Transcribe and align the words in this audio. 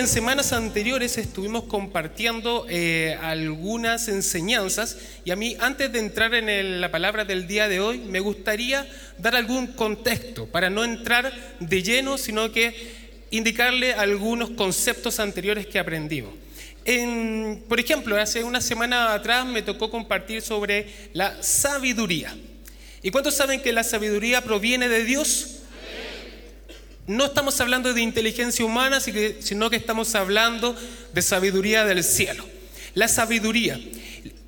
En 0.00 0.08
semanas 0.08 0.54
anteriores 0.54 1.18
estuvimos 1.18 1.64
compartiendo 1.64 2.64
eh, 2.70 3.18
algunas 3.20 4.08
enseñanzas 4.08 4.96
y 5.26 5.30
a 5.30 5.36
mí 5.36 5.58
antes 5.60 5.92
de 5.92 5.98
entrar 5.98 6.32
en 6.34 6.80
la 6.80 6.90
palabra 6.90 7.26
del 7.26 7.46
día 7.46 7.68
de 7.68 7.80
hoy 7.80 7.98
me 7.98 8.18
gustaría 8.20 8.86
dar 9.18 9.36
algún 9.36 9.66
contexto 9.66 10.46
para 10.46 10.70
no 10.70 10.84
entrar 10.84 11.30
de 11.60 11.82
lleno, 11.82 12.16
sino 12.16 12.50
que 12.50 12.74
indicarle 13.30 13.92
algunos 13.92 14.48
conceptos 14.50 15.20
anteriores 15.20 15.66
que 15.66 15.78
aprendimos. 15.78 16.32
En- 16.86 17.62
por 17.68 17.78
ejemplo, 17.78 18.18
hace 18.18 18.42
una 18.42 18.62
semana 18.62 19.12
atrás 19.12 19.44
me 19.44 19.60
tocó 19.60 19.90
compartir 19.90 20.40
sobre 20.40 20.86
la 21.12 21.42
sabiduría. 21.42 22.34
¿Y 23.02 23.10
cuántos 23.10 23.34
saben 23.34 23.60
que 23.60 23.72
la 23.74 23.84
sabiduría 23.84 24.40
proviene 24.40 24.88
de 24.88 25.04
Dios? 25.04 25.59
No 27.10 27.24
estamos 27.24 27.60
hablando 27.60 27.92
de 27.92 28.02
inteligencia 28.02 28.64
humana, 28.64 29.00
sino 29.00 29.68
que 29.68 29.74
estamos 29.74 30.14
hablando 30.14 30.76
de 31.12 31.22
sabiduría 31.22 31.84
del 31.84 32.04
cielo. 32.04 32.46
La 32.94 33.08
sabiduría. 33.08 33.80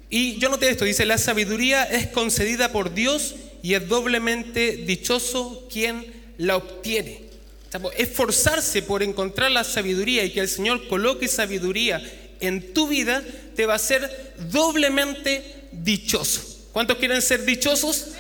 Y 0.09 0.39
yo 0.39 0.49
noté 0.49 0.69
esto, 0.69 0.85
dice, 0.85 1.05
la 1.05 1.19
sabiduría 1.19 1.83
es 1.83 2.07
concedida 2.07 2.71
por 2.71 2.95
Dios 2.95 3.35
y 3.65 3.75
es 3.75 3.89
doblemente 3.89 4.77
dichoso 4.77 5.67
quien 5.73 6.07
la 6.39 6.57
obtiene. 6.57 7.23
Sea, 7.69 7.81
Esforzarse 7.97 8.83
por 8.83 9.03
encontrar 9.03 9.51
la 9.51 9.65
sabiduría 9.65 10.23
y 10.23 10.31
que 10.31 10.39
el 10.39 10.49
Señor 10.49 10.87
coloque 10.87 11.27
sabiduría 11.27 12.01
en 12.39 12.73
tu 12.73 12.87
vida 12.87 13.25
te 13.57 13.67
va 13.67 13.73
a 13.73 13.77
hacer 13.77 14.35
doblemente 14.53 15.67
dichoso. 15.73 16.69
¿Cuántos 16.71 16.99
quieren 16.99 17.23
ser 17.23 17.45
dichosos? 17.45 18.11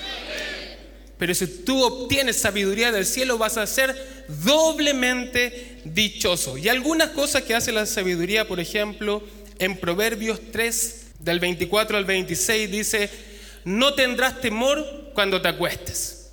Pero 1.16 1.32
si 1.32 1.46
tú 1.46 1.80
obtienes 1.84 2.38
sabiduría 2.40 2.90
del 2.90 3.06
cielo, 3.06 3.38
vas 3.38 3.56
a 3.56 3.64
ser 3.68 4.11
doblemente 4.28 5.80
dichoso. 5.84 6.58
Y 6.58 6.68
algunas 6.68 7.10
cosas 7.10 7.42
que 7.42 7.54
hace 7.54 7.72
la 7.72 7.86
sabiduría, 7.86 8.46
por 8.46 8.60
ejemplo, 8.60 9.22
en 9.58 9.76
Proverbios 9.76 10.40
3, 10.50 11.02
del 11.20 11.40
24 11.40 11.96
al 11.96 12.04
26, 12.04 12.70
dice, 12.70 13.10
no 13.64 13.94
tendrás 13.94 14.40
temor 14.40 15.12
cuando 15.14 15.40
te 15.40 15.48
acuestes. 15.48 16.30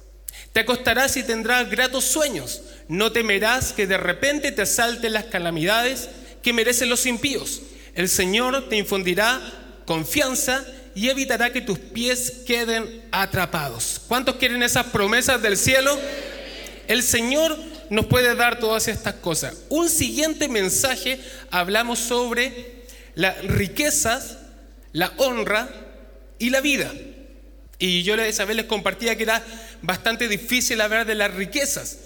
Te 0.53 0.61
acostarás 0.61 1.15
y 1.17 1.23
tendrás 1.23 1.69
gratos 1.69 2.05
sueños. 2.05 2.61
No 2.87 3.11
temerás 3.11 3.71
que 3.71 3.85
de 3.85 3.97
repente 3.97 4.51
te 4.51 4.63
asalten 4.63 5.13
las 5.13 5.25
calamidades 5.25 6.09
que 6.41 6.53
merecen 6.53 6.89
los 6.89 7.05
impíos. 7.05 7.61
El 7.93 8.09
Señor 8.09 8.67
te 8.69 8.77
infundirá 8.77 9.39
confianza 9.85 10.65
y 10.95 11.09
evitará 11.09 11.51
que 11.53 11.61
tus 11.61 11.77
pies 11.77 12.43
queden 12.47 13.03
atrapados. 13.11 14.01
¿Cuántos 14.07 14.35
quieren 14.35 14.63
esas 14.63 14.87
promesas 14.87 15.41
del 15.41 15.57
cielo? 15.57 15.97
El 16.87 17.03
Señor 17.03 17.57
nos 17.89 18.05
puede 18.05 18.35
dar 18.35 18.59
todas 18.59 18.87
estas 18.87 19.15
cosas. 19.15 19.55
Un 19.69 19.89
siguiente 19.89 20.47
mensaje 20.47 21.19
hablamos 21.51 21.99
sobre 21.99 22.83
las 23.15 23.43
riquezas, 23.43 24.37
la 24.93 25.11
honra 25.17 25.69
y 26.37 26.49
la 26.49 26.61
vida. 26.61 26.91
Y 27.79 28.03
yo 28.03 28.15
esa 28.15 28.45
vez 28.45 28.55
les 28.55 28.65
compartía 28.65 29.15
que 29.15 29.23
era 29.23 29.43
bastante 29.81 30.27
difícil 30.27 30.81
hablar 30.81 31.05
de 31.05 31.15
las 31.15 31.33
riquezas. 31.33 31.99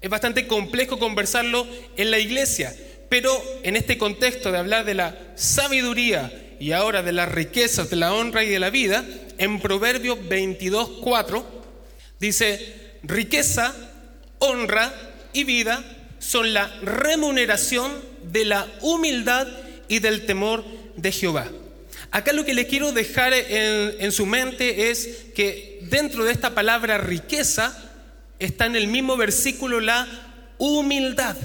Es 0.00 0.10
bastante 0.10 0.46
complejo 0.46 0.98
conversarlo 0.98 1.66
en 1.96 2.10
la 2.10 2.18
iglesia. 2.18 2.74
Pero 3.08 3.30
en 3.62 3.76
este 3.76 3.98
contexto 3.98 4.52
de 4.52 4.58
hablar 4.58 4.84
de 4.84 4.94
la 4.94 5.16
sabiduría 5.34 6.56
y 6.60 6.72
ahora 6.72 7.02
de 7.02 7.12
las 7.12 7.30
riquezas, 7.30 7.90
de 7.90 7.96
la 7.96 8.12
honra 8.12 8.44
y 8.44 8.48
de 8.48 8.58
la 8.58 8.70
vida, 8.70 9.04
en 9.38 9.60
Proverbios 9.60 10.28
22, 10.28 11.00
4, 11.02 11.62
dice, 12.20 12.74
riqueza, 13.02 13.74
honra 14.38 15.07
y 15.32 15.44
vida 15.44 15.84
son 16.18 16.52
la 16.52 16.68
remuneración 16.82 17.92
de 18.24 18.44
la 18.44 18.66
humildad 18.80 19.46
y 19.88 20.00
del 20.00 20.26
temor 20.26 20.64
de 20.96 21.12
Jehová. 21.12 21.48
Acá 22.10 22.32
lo 22.32 22.44
que 22.44 22.54
le 22.54 22.66
quiero 22.66 22.92
dejar 22.92 23.32
en, 23.34 23.94
en 23.98 24.12
su 24.12 24.26
mente 24.26 24.90
es 24.90 25.26
que 25.34 25.80
dentro 25.82 26.24
de 26.24 26.32
esta 26.32 26.54
palabra 26.54 26.98
riqueza 26.98 27.76
está 28.38 28.66
en 28.66 28.76
el 28.76 28.86
mismo 28.86 29.16
versículo 29.16 29.80
la 29.80 30.06
humildad. 30.58 31.36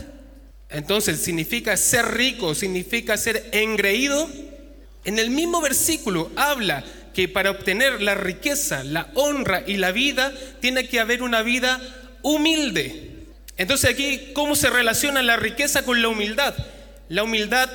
Entonces 0.70 1.20
significa 1.20 1.78
ser 1.78 2.14
rico, 2.14 2.56
significa 2.56 3.18
ser 3.18 3.50
engreído. 3.52 4.30
En 5.06 5.20
el 5.20 5.30
mismo 5.30 5.62
versículo 5.62 6.32
habla 6.36 6.84
que 7.14 7.28
para 7.28 7.52
obtener 7.52 8.02
la 8.02 8.16
riqueza, 8.16 8.84
la 8.84 9.10
honra 9.14 9.64
y 9.68 9.78
la 9.78 9.92
vida, 9.92 10.34
tiene 10.62 10.88
que 10.88 11.00
haber 11.00 11.22
una 11.22 11.44
vida 11.44 11.80
humilde. 12.24 13.13
Entonces 13.58 13.90
aquí, 13.90 14.32
¿cómo 14.34 14.56
se 14.56 14.70
relaciona 14.70 15.22
la 15.22 15.38
riqueza 15.38 15.84
con 15.84 16.02
la 16.02 16.08
humildad? 16.08 16.56
La 17.10 17.24
humildad, 17.24 17.70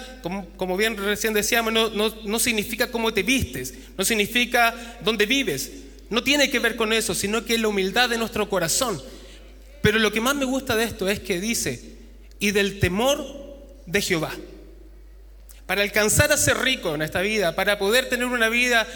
como, 0.56 0.77
bien 0.77 0.97
recién 0.97 1.34
decíamos, 1.34 1.72
no, 1.72 1.91
no, 1.91 2.15
no 2.25 2.39
significa 2.39 2.91
cómo 2.91 3.12
te 3.12 3.22
vistes, 3.22 3.75
no 3.97 4.05
significa 4.05 4.75
dónde 5.03 5.27
vives, 5.27 5.71
no 6.11 6.22
tiene 6.22 6.50
que 6.50 6.59
ver 6.59 6.77
con 6.77 6.93
eso, 6.93 7.15
sino 7.15 7.44
que 7.44 7.55
es 7.55 7.61
la 7.61 7.69
humildad 7.69 8.09
de 8.09 8.19
nuestro 8.19 8.49
corazón. 8.49 9.00
Pero 9.83 9.99
lo 9.99 10.12
que 10.12 10.21
más 10.21 10.34
me 10.34 10.44
gusta 10.44 10.75
de 10.75 10.84
esto 10.84 11.09
es 11.09 11.21
que 11.21 11.41
dice, 11.41 11.99
y 12.41 12.50
del 12.50 12.81
temor 12.81 13.25
de 13.87 14.03
Jehová. 14.03 14.33
Para 15.66 15.83
alcanzar 15.83 16.33
a 16.33 16.37
ser 16.37 16.59
rico 16.59 16.95
en 16.95 17.03
esta 17.03 17.21
vida, 17.21 17.55
para 17.55 17.78
poder 17.78 18.09
tener 18.09 18.27
una 18.27 18.49
vida 18.49 18.87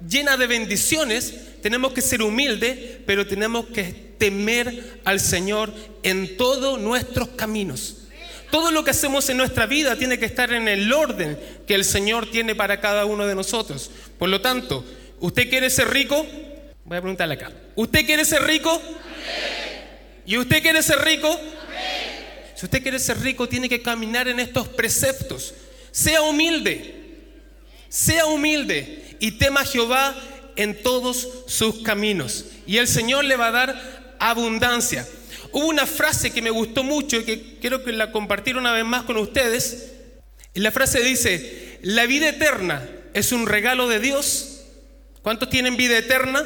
llena 0.00 0.36
de 0.36 0.46
bendiciones, 0.46 1.60
tenemos 1.62 1.92
que 1.92 2.00
ser 2.00 2.22
humildes, 2.22 2.98
pero 3.06 3.26
tenemos 3.26 3.66
que 3.66 4.14
temer 4.18 5.00
al 5.04 5.20
Señor 5.20 5.72
en 6.02 6.36
todos 6.36 6.80
nuestros 6.80 7.28
caminos. 7.30 7.98
Todo 8.50 8.70
lo 8.70 8.84
que 8.84 8.90
hacemos 8.90 9.28
en 9.28 9.36
nuestra 9.36 9.66
vida 9.66 9.96
tiene 9.96 10.18
que 10.18 10.26
estar 10.26 10.52
en 10.52 10.68
el 10.68 10.92
orden 10.92 11.38
que 11.66 11.74
el 11.74 11.84
Señor 11.84 12.30
tiene 12.30 12.54
para 12.54 12.80
cada 12.80 13.04
uno 13.04 13.26
de 13.26 13.34
nosotros. 13.34 13.90
Por 14.18 14.28
lo 14.28 14.40
tanto, 14.40 14.84
¿usted 15.20 15.50
quiere 15.50 15.68
ser 15.68 15.88
rico? 15.90 16.24
Voy 16.84 16.98
a 16.98 17.00
preguntarle 17.00 17.34
acá. 17.34 17.52
¿Usted 17.74 18.06
quiere 18.06 18.24
ser 18.24 18.42
rico? 18.44 18.80
¿Y 20.24 20.38
usted 20.38 20.62
quiere 20.62 20.82
ser 20.82 21.00
rico? 21.00 21.38
Si 22.54 22.64
usted 22.64 22.82
quiere 22.82 22.98
ser 22.98 23.20
rico, 23.20 23.48
tiene 23.48 23.68
que 23.68 23.82
caminar 23.82 24.28
en 24.28 24.40
estos 24.40 24.68
preceptos. 24.68 25.52
Sea 25.90 26.22
humilde, 26.22 26.94
sea 27.88 28.26
humilde 28.26 29.05
y 29.20 29.32
tema 29.32 29.60
a 29.60 29.64
Jehová 29.64 30.14
en 30.56 30.82
todos 30.82 31.28
sus 31.46 31.82
caminos. 31.82 32.46
Y 32.66 32.78
el 32.78 32.88
Señor 32.88 33.24
le 33.24 33.36
va 33.36 33.48
a 33.48 33.52
dar 33.52 34.16
abundancia. 34.18 35.06
Hubo 35.52 35.66
una 35.66 35.86
frase 35.86 36.30
que 36.30 36.42
me 36.42 36.50
gustó 36.50 36.82
mucho 36.82 37.16
y 37.18 37.24
que 37.24 37.58
quiero 37.60 37.84
que 37.84 37.92
la 37.92 38.12
compartir 38.12 38.56
una 38.56 38.72
vez 38.72 38.84
más 38.84 39.04
con 39.04 39.16
ustedes. 39.16 39.92
Y 40.54 40.60
la 40.60 40.72
frase 40.72 41.02
dice, 41.02 41.78
la 41.82 42.06
vida 42.06 42.28
eterna 42.28 42.88
es 43.14 43.32
un 43.32 43.46
regalo 43.46 43.88
de 43.88 44.00
Dios. 44.00 44.60
¿Cuántos 45.22 45.50
tienen 45.50 45.76
vida 45.76 45.98
eterna? 45.98 46.44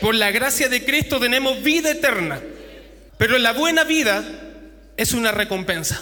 Por 0.00 0.14
la 0.14 0.30
gracia 0.30 0.68
de 0.68 0.84
Cristo 0.84 1.20
tenemos 1.20 1.62
vida 1.62 1.90
eterna. 1.90 2.40
Pero 3.18 3.38
la 3.38 3.52
buena 3.52 3.84
vida 3.84 4.24
es 4.96 5.12
una 5.12 5.32
recompensa. 5.32 6.00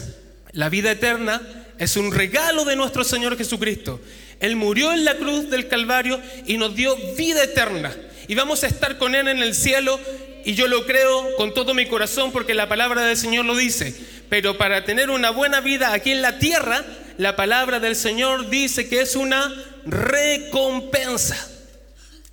La 0.53 0.69
vida 0.69 0.91
eterna 0.91 1.41
es 1.79 1.97
un 1.97 2.13
regalo 2.13 2.65
de 2.65 2.77
nuestro 2.77 3.05
Señor 3.05 3.37
Jesucristo. 3.37 4.01
Él 4.43 4.57
murió 4.57 4.93
en 4.93 5.05
la 5.05 5.15
cruz 5.15 5.49
del 5.51 5.69
Calvario 5.69 6.21
y 6.47 6.59
nos 6.59 6.75
dio 6.75 6.97
vida 7.17 7.45
eterna. 7.45 7.95
Y 8.27 8.35
vamos 8.35 8.65
a 8.65 8.67
estar 8.67 8.99
con 8.99 9.15
Él 9.15 9.29
en 9.29 9.41
el 9.41 9.55
cielo 9.55 10.01
y 10.45 10.55
yo 10.55 10.67
lo 10.67 10.85
creo 10.85 11.37
con 11.37 11.55
todo 11.55 11.75
mi 11.75 11.87
corazón 11.87 12.33
porque 12.33 12.53
la 12.53 12.69
palabra 12.69 13.03
del 13.03 13.17
Señor 13.17 13.45
lo 13.45 13.55
dice. 13.55 13.95
Pero 14.29 14.59
para 14.59 14.85
tener 14.85 15.11
una 15.11 15.31
buena 15.31 15.61
vida 15.61 15.93
aquí 15.93 16.11
en 16.11 16.23
la 16.23 16.41
tierra, 16.41 16.85
la 17.19 17.37
palabra 17.37 17.79
del 17.79 17.95
Señor 17.95 18.51
dice 18.51 18.89
que 18.89 19.01
es 19.01 19.15
una 19.15 19.55
recompensa. 19.87 21.37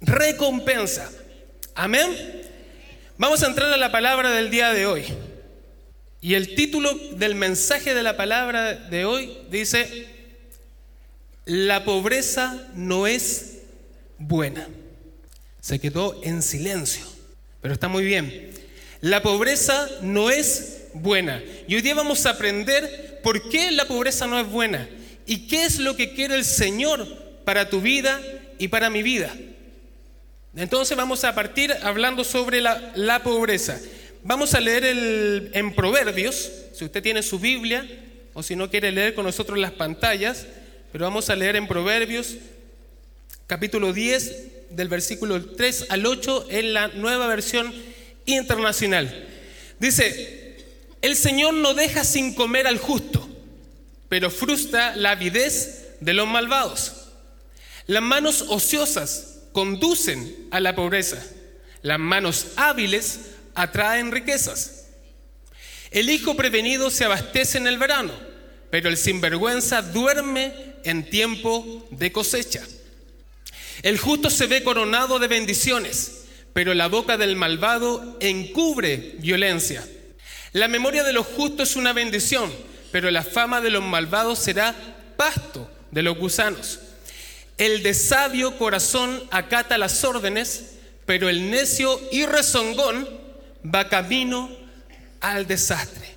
Recompensa. 0.01 1.11
Amén. 1.75 2.41
Vamos 3.19 3.43
a 3.43 3.47
entrar 3.47 3.71
a 3.71 3.77
la 3.77 3.91
palabra 3.91 4.31
del 4.31 4.49
día 4.49 4.73
de 4.73 4.87
hoy. 4.87 5.05
Y 6.21 6.33
el 6.33 6.55
título 6.55 6.91
del 7.11 7.35
mensaje 7.35 7.93
de 7.93 8.01
la 8.01 8.17
palabra 8.17 8.73
de 8.73 9.05
hoy 9.05 9.37
dice, 9.51 10.18
la 11.49 11.83
pobreza 11.83 12.63
no 12.75 13.07
es 13.07 13.61
buena. 14.19 14.67
Se 15.59 15.79
quedó 15.79 16.21
en 16.23 16.43
silencio, 16.43 17.03
pero 17.59 17.73
está 17.73 17.87
muy 17.87 18.05
bien. 18.05 18.51
La 19.01 19.23
pobreza 19.23 19.89
no 20.03 20.29
es 20.29 20.83
buena. 20.93 21.41
Y 21.67 21.73
hoy 21.73 21.81
día 21.81 21.95
vamos 21.95 22.27
a 22.27 22.31
aprender 22.31 23.19
por 23.23 23.49
qué 23.49 23.71
la 23.71 23.85
pobreza 23.85 24.27
no 24.27 24.39
es 24.39 24.47
buena 24.47 24.87
y 25.25 25.47
qué 25.47 25.65
es 25.65 25.79
lo 25.79 25.95
que 25.95 26.13
quiere 26.13 26.35
el 26.35 26.45
Señor 26.45 27.07
para 27.45 27.67
tu 27.67 27.81
vida 27.81 28.21
y 28.59 28.67
para 28.67 28.91
mi 28.91 29.01
vida. 29.01 29.35
Entonces 30.55 30.95
vamos 30.95 31.23
a 31.23 31.33
partir 31.33 31.75
hablando 31.81 32.23
sobre 32.23 32.61
la, 32.61 33.21
pobreza. 33.23 33.81
Vamos 34.23 34.53
a 34.53 34.59
leer 34.59 34.85
en 35.53 35.73
Proverbios, 35.73 36.51
si 36.75 36.85
usted 36.85 37.01
tiene 37.01 37.23
su 37.23 37.39
Biblia 37.39 37.89
o 38.35 38.43
si 38.43 38.55
no 38.55 38.69
quiere 38.69 38.91
leer 38.91 39.15
con 39.15 39.25
nosotros 39.25 39.57
las 39.57 39.71
pantallas, 39.71 40.45
pero 40.91 41.05
vamos 41.05 41.29
a 41.29 41.35
leer 41.35 41.55
en 41.55 41.67
Proverbios 41.67 42.35
capítulo 43.47 43.93
10 43.93 44.69
del 44.71 44.87
versículo 44.87 45.43
3 45.43 45.87
al 45.89 46.05
8 46.05 46.47
en 46.49 46.73
la 46.73 46.87
nueva 46.89 47.27
versión 47.27 47.73
internacional. 48.25 49.27
Dice, 49.79 50.57
el 51.01 51.15
Señor 51.15 51.53
no 51.53 51.73
deja 51.73 52.03
sin 52.03 52.33
comer 52.33 52.67
al 52.67 52.77
justo, 52.77 53.27
pero 54.07 54.29
frustra 54.29 54.95
la 54.95 55.11
avidez 55.11 55.95
de 55.99 56.13
los 56.13 56.27
malvados. 56.27 57.09
Las 57.87 58.03
manos 58.03 58.45
ociosas 58.49 59.39
conducen 59.51 60.47
a 60.51 60.59
la 60.59 60.75
pobreza, 60.75 61.23
las 61.81 61.99
manos 61.99 62.47
hábiles 62.55 63.31
atraen 63.55 64.11
riquezas. 64.11 64.87
El 65.91 66.09
hijo 66.09 66.35
prevenido 66.35 66.91
se 66.91 67.05
abastece 67.05 67.57
en 67.57 67.67
el 67.67 67.79
verano, 67.79 68.13
pero 68.69 68.89
el 68.89 68.97
sinvergüenza 68.97 69.81
duerme 69.81 70.53
en 70.83 71.09
tiempo 71.09 71.87
de 71.91 72.11
cosecha. 72.11 72.63
El 73.81 73.97
justo 73.97 74.29
se 74.29 74.47
ve 74.47 74.63
coronado 74.63 75.19
de 75.19 75.27
bendiciones, 75.27 76.25
pero 76.53 76.73
la 76.73 76.87
boca 76.87 77.17
del 77.17 77.35
malvado 77.35 78.17
encubre 78.19 79.15
violencia. 79.19 79.87
La 80.51 80.67
memoria 80.67 81.03
de 81.03 81.13
los 81.13 81.27
justos 81.27 81.71
es 81.71 81.75
una 81.75 81.93
bendición, 81.93 82.51
pero 82.91 83.11
la 83.11 83.23
fama 83.23 83.61
de 83.61 83.69
los 83.69 83.83
malvados 83.83 84.39
será 84.39 84.75
pasto 85.15 85.69
de 85.91 86.03
los 86.03 86.17
gusanos. 86.17 86.79
El 87.57 87.83
de 87.83 87.93
sabio 87.93 88.57
corazón 88.57 89.21
acata 89.31 89.77
las 89.77 90.03
órdenes, 90.03 90.75
pero 91.05 91.29
el 91.29 91.49
necio 91.49 91.99
y 92.11 92.25
rezongón 92.25 93.07
va 93.63 93.89
camino 93.89 94.49
al 95.21 95.47
desastre. 95.47 96.07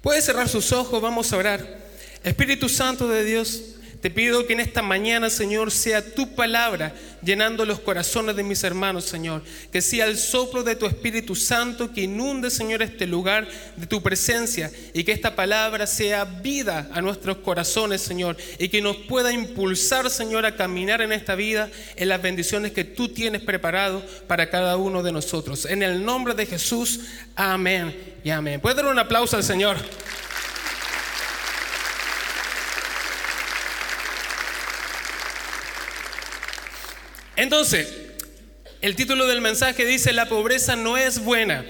Puede 0.00 0.22
cerrar 0.22 0.48
sus 0.48 0.72
ojos, 0.72 1.02
vamos 1.02 1.32
a 1.32 1.36
orar. 1.36 1.87
Espíritu 2.24 2.68
Santo 2.68 3.08
de 3.08 3.24
Dios, 3.24 3.78
te 4.00 4.10
pido 4.10 4.46
que 4.46 4.52
en 4.52 4.60
esta 4.60 4.80
mañana, 4.80 5.28
Señor, 5.28 5.72
sea 5.72 6.14
tu 6.14 6.36
palabra 6.36 6.94
llenando 7.20 7.64
los 7.64 7.80
corazones 7.80 8.36
de 8.36 8.44
mis 8.44 8.62
hermanos, 8.62 9.04
Señor. 9.04 9.42
Que 9.72 9.82
sea 9.82 10.06
el 10.06 10.16
soplo 10.16 10.62
de 10.62 10.76
tu 10.76 10.86
Espíritu 10.86 11.34
Santo 11.34 11.92
que 11.92 12.02
inunde, 12.02 12.50
Señor, 12.50 12.80
este 12.82 13.08
lugar 13.08 13.48
de 13.76 13.86
tu 13.88 14.00
presencia 14.00 14.70
y 14.94 15.02
que 15.02 15.10
esta 15.10 15.34
palabra 15.34 15.88
sea 15.88 16.24
vida 16.24 16.88
a 16.92 17.00
nuestros 17.00 17.38
corazones, 17.38 18.00
Señor, 18.00 18.36
y 18.60 18.68
que 18.68 18.80
nos 18.80 18.96
pueda 18.96 19.32
impulsar, 19.32 20.10
Señor, 20.10 20.46
a 20.46 20.54
caminar 20.54 21.00
en 21.00 21.10
esta 21.10 21.34
vida 21.34 21.68
en 21.96 22.08
las 22.08 22.22
bendiciones 22.22 22.70
que 22.70 22.84
tú 22.84 23.08
tienes 23.08 23.42
preparado 23.42 24.04
para 24.28 24.48
cada 24.48 24.76
uno 24.76 25.02
de 25.02 25.10
nosotros. 25.10 25.64
En 25.64 25.82
el 25.82 26.04
nombre 26.04 26.34
de 26.34 26.46
Jesús, 26.46 27.00
amén 27.34 28.16
y 28.22 28.30
amén. 28.30 28.60
¿Puede 28.60 28.76
dar 28.76 28.86
un 28.86 28.98
aplauso 29.00 29.36
al 29.36 29.42
Señor? 29.42 29.76
Entonces, 37.38 37.86
el 38.80 38.96
título 38.96 39.28
del 39.28 39.40
mensaje 39.40 39.86
dice, 39.86 40.12
la 40.12 40.28
pobreza 40.28 40.74
no 40.74 40.96
es 40.96 41.20
buena. 41.20 41.64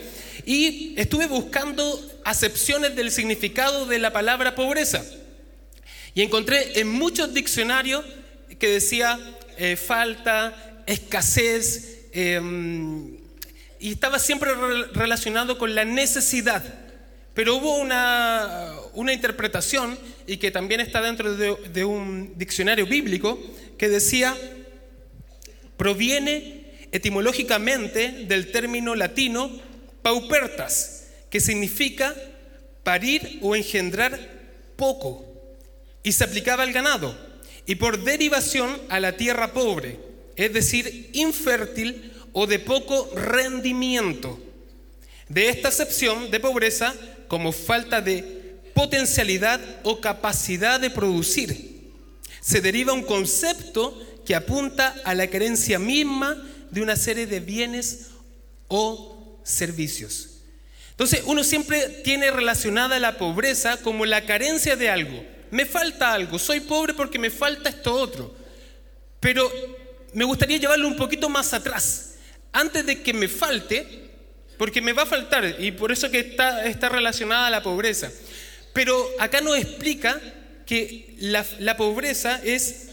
Y 0.47 0.95
estuve 0.97 1.27
buscando 1.27 2.03
acepciones 2.25 2.97
del 2.97 3.11
significado 3.11 3.85
de 3.85 3.99
la 3.99 4.11
palabra 4.11 4.55
pobreza. 4.55 5.05
Y 6.15 6.23
encontré 6.23 6.81
en 6.81 6.89
muchos 6.89 7.35
diccionarios 7.35 8.03
que 8.59 8.67
decía 8.67 9.21
eh, 9.59 9.77
falta, 9.77 10.83
escasez, 10.87 12.07
em, 12.13 13.19
y 13.79 13.93
estaba 13.93 14.19
siempre 14.19 14.51
relacionado 14.95 15.59
con 15.59 15.75
la 15.75 15.85
necesidad. 15.85 16.65
Pero 17.35 17.57
hubo 17.57 17.77
una, 17.77 19.13
interpretación, 19.13 19.99
y 20.27 20.39
que 20.39 20.51
también 20.51 20.81
está 20.81 21.03
dentro 21.03 21.35
de 21.37 21.85
un 21.85 22.33
diccionario 22.39 22.87
bíblico, 22.87 23.39
que 23.77 23.91
decía 23.91 24.35
proviene 25.79 26.67
etimológicamente 26.93 28.27
del 28.27 28.53
término 28.53 28.95
latino 28.95 29.51
paupertas, 30.03 31.07
que 31.31 31.41
significa 31.41 32.15
parir 32.83 33.39
o 33.43 33.57
engendrar 33.57 34.19
poco, 34.77 35.25
y 36.03 36.13
se 36.13 36.25
aplicaba 36.25 36.65
al 36.65 36.73
ganado, 36.73 37.17
y 37.65 37.77
por 37.77 38.03
derivación 38.03 38.81
a 38.89 39.01
la 39.01 39.17
tierra 39.17 39.53
pobre, 39.53 39.99
es 40.37 40.53
decir, 40.53 41.11
infértil 41.13 42.13
o 42.33 42.47
de 42.47 42.59
poco 42.59 43.11
rendimiento. 43.15 44.41
De 45.29 45.51
esta 45.51 45.69
acepción 45.69 46.31
de 46.31 46.41
pobreza 46.41 46.95
como 47.29 47.53
falta 47.53 48.01
de 48.01 48.23
potencialidad 48.75 49.61
o 49.83 50.01
capacidad 50.01 50.81
de 50.81 50.91
producir, 50.91 51.69
se 52.41 52.61
deriva 52.63 52.95
un 52.95 53.03
concepto 53.03 54.01
que 54.29 54.35
apunta 54.35 54.95
a 55.07 55.15
la 55.15 55.29
creencia 55.29 55.79
misma 55.79 56.37
de 56.71 56.83
una 56.83 56.97
serie 56.97 57.27
de 57.27 57.41
bienes 57.41 58.09
o 58.69 59.41
servicios. 59.43 60.43
Entonces, 60.91 61.23
uno 61.25 61.43
siempre 61.43 61.89
tiene 62.05 62.31
relacionada 62.31 62.99
la 62.99 63.17
pobreza 63.17 63.79
como 63.79 64.05
la 64.05 64.27
carencia 64.27 64.77
de 64.77 64.91
algo. 64.91 65.25
Me 65.51 65.65
falta 65.65 66.13
algo, 66.13 66.39
soy 66.39 66.61
pobre 66.61 66.93
porque 66.93 67.19
me 67.19 67.31
falta 67.31 67.71
esto 67.71 67.95
otro. 67.95 68.37
Pero 69.19 69.51
me 70.13 70.27
gustaría 70.27 70.59
llevarlo 70.59 70.89
un 70.89 70.97
poquito 70.97 71.31
más 71.31 71.55
atrás. 71.55 72.17
Antes 72.53 72.85
de 72.85 73.01
que 73.01 73.15
me 73.15 73.29
falte, 73.29 74.11
porque 74.59 74.83
me 74.83 74.93
va 74.93 75.05
a 75.05 75.07
faltar, 75.07 75.57
y 75.59 75.73
por 75.73 75.91
eso 75.91 76.11
que 76.11 76.19
está, 76.19 76.67
está 76.67 76.91
relacionada 76.91 77.47
a 77.47 77.51
la 77.51 77.63
pobreza. 77.63 78.13
Pero 78.75 79.09
acá 79.21 79.41
nos 79.41 79.57
explica 79.57 80.21
que 80.67 81.17
la 81.19 81.79
pobreza 81.79 82.43
es 82.45 82.88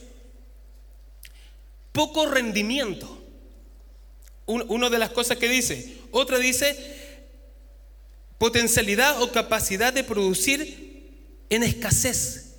poco 1.95 2.27
rendimiento. 2.27 3.24
Una 4.45 4.92
de 4.92 5.00
las 5.00 5.09
cosas 5.09 5.38
que 5.38 5.50
dice. 5.50 5.97
Otra 6.12 6.38
dice 6.38 7.01
potencialidad 8.38 9.21
o 9.21 9.31
capacidad 9.31 9.94
de 9.94 10.03
producir 10.03 11.42
en 11.50 11.63
escasez. 11.63 12.57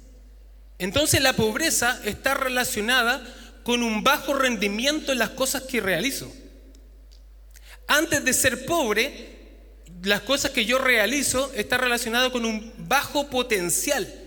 Entonces 0.79 1.23
la 1.23 1.35
pobreza 1.35 2.01
está 2.05 2.35
relacionada 2.35 3.23
con 3.63 3.83
un 3.83 4.03
bajo 4.03 4.35
rendimiento 4.35 5.13
en 5.13 5.19
las 5.19 5.31
cosas 5.31 5.63
que 5.63 5.81
realizo. 5.81 6.33
Antes 7.87 8.25
de 8.25 8.33
ser 8.33 8.67
pobre, 8.67 9.37
las 10.03 10.23
cosas 10.23 10.51
que 10.51 10.65
yo 10.65 10.79
realizo 10.79 11.53
están 11.55 11.81
relacionadas 11.81 12.31
con 12.31 12.45
un 12.45 12.73
bajo 12.79 13.29
potencial. 13.29 14.26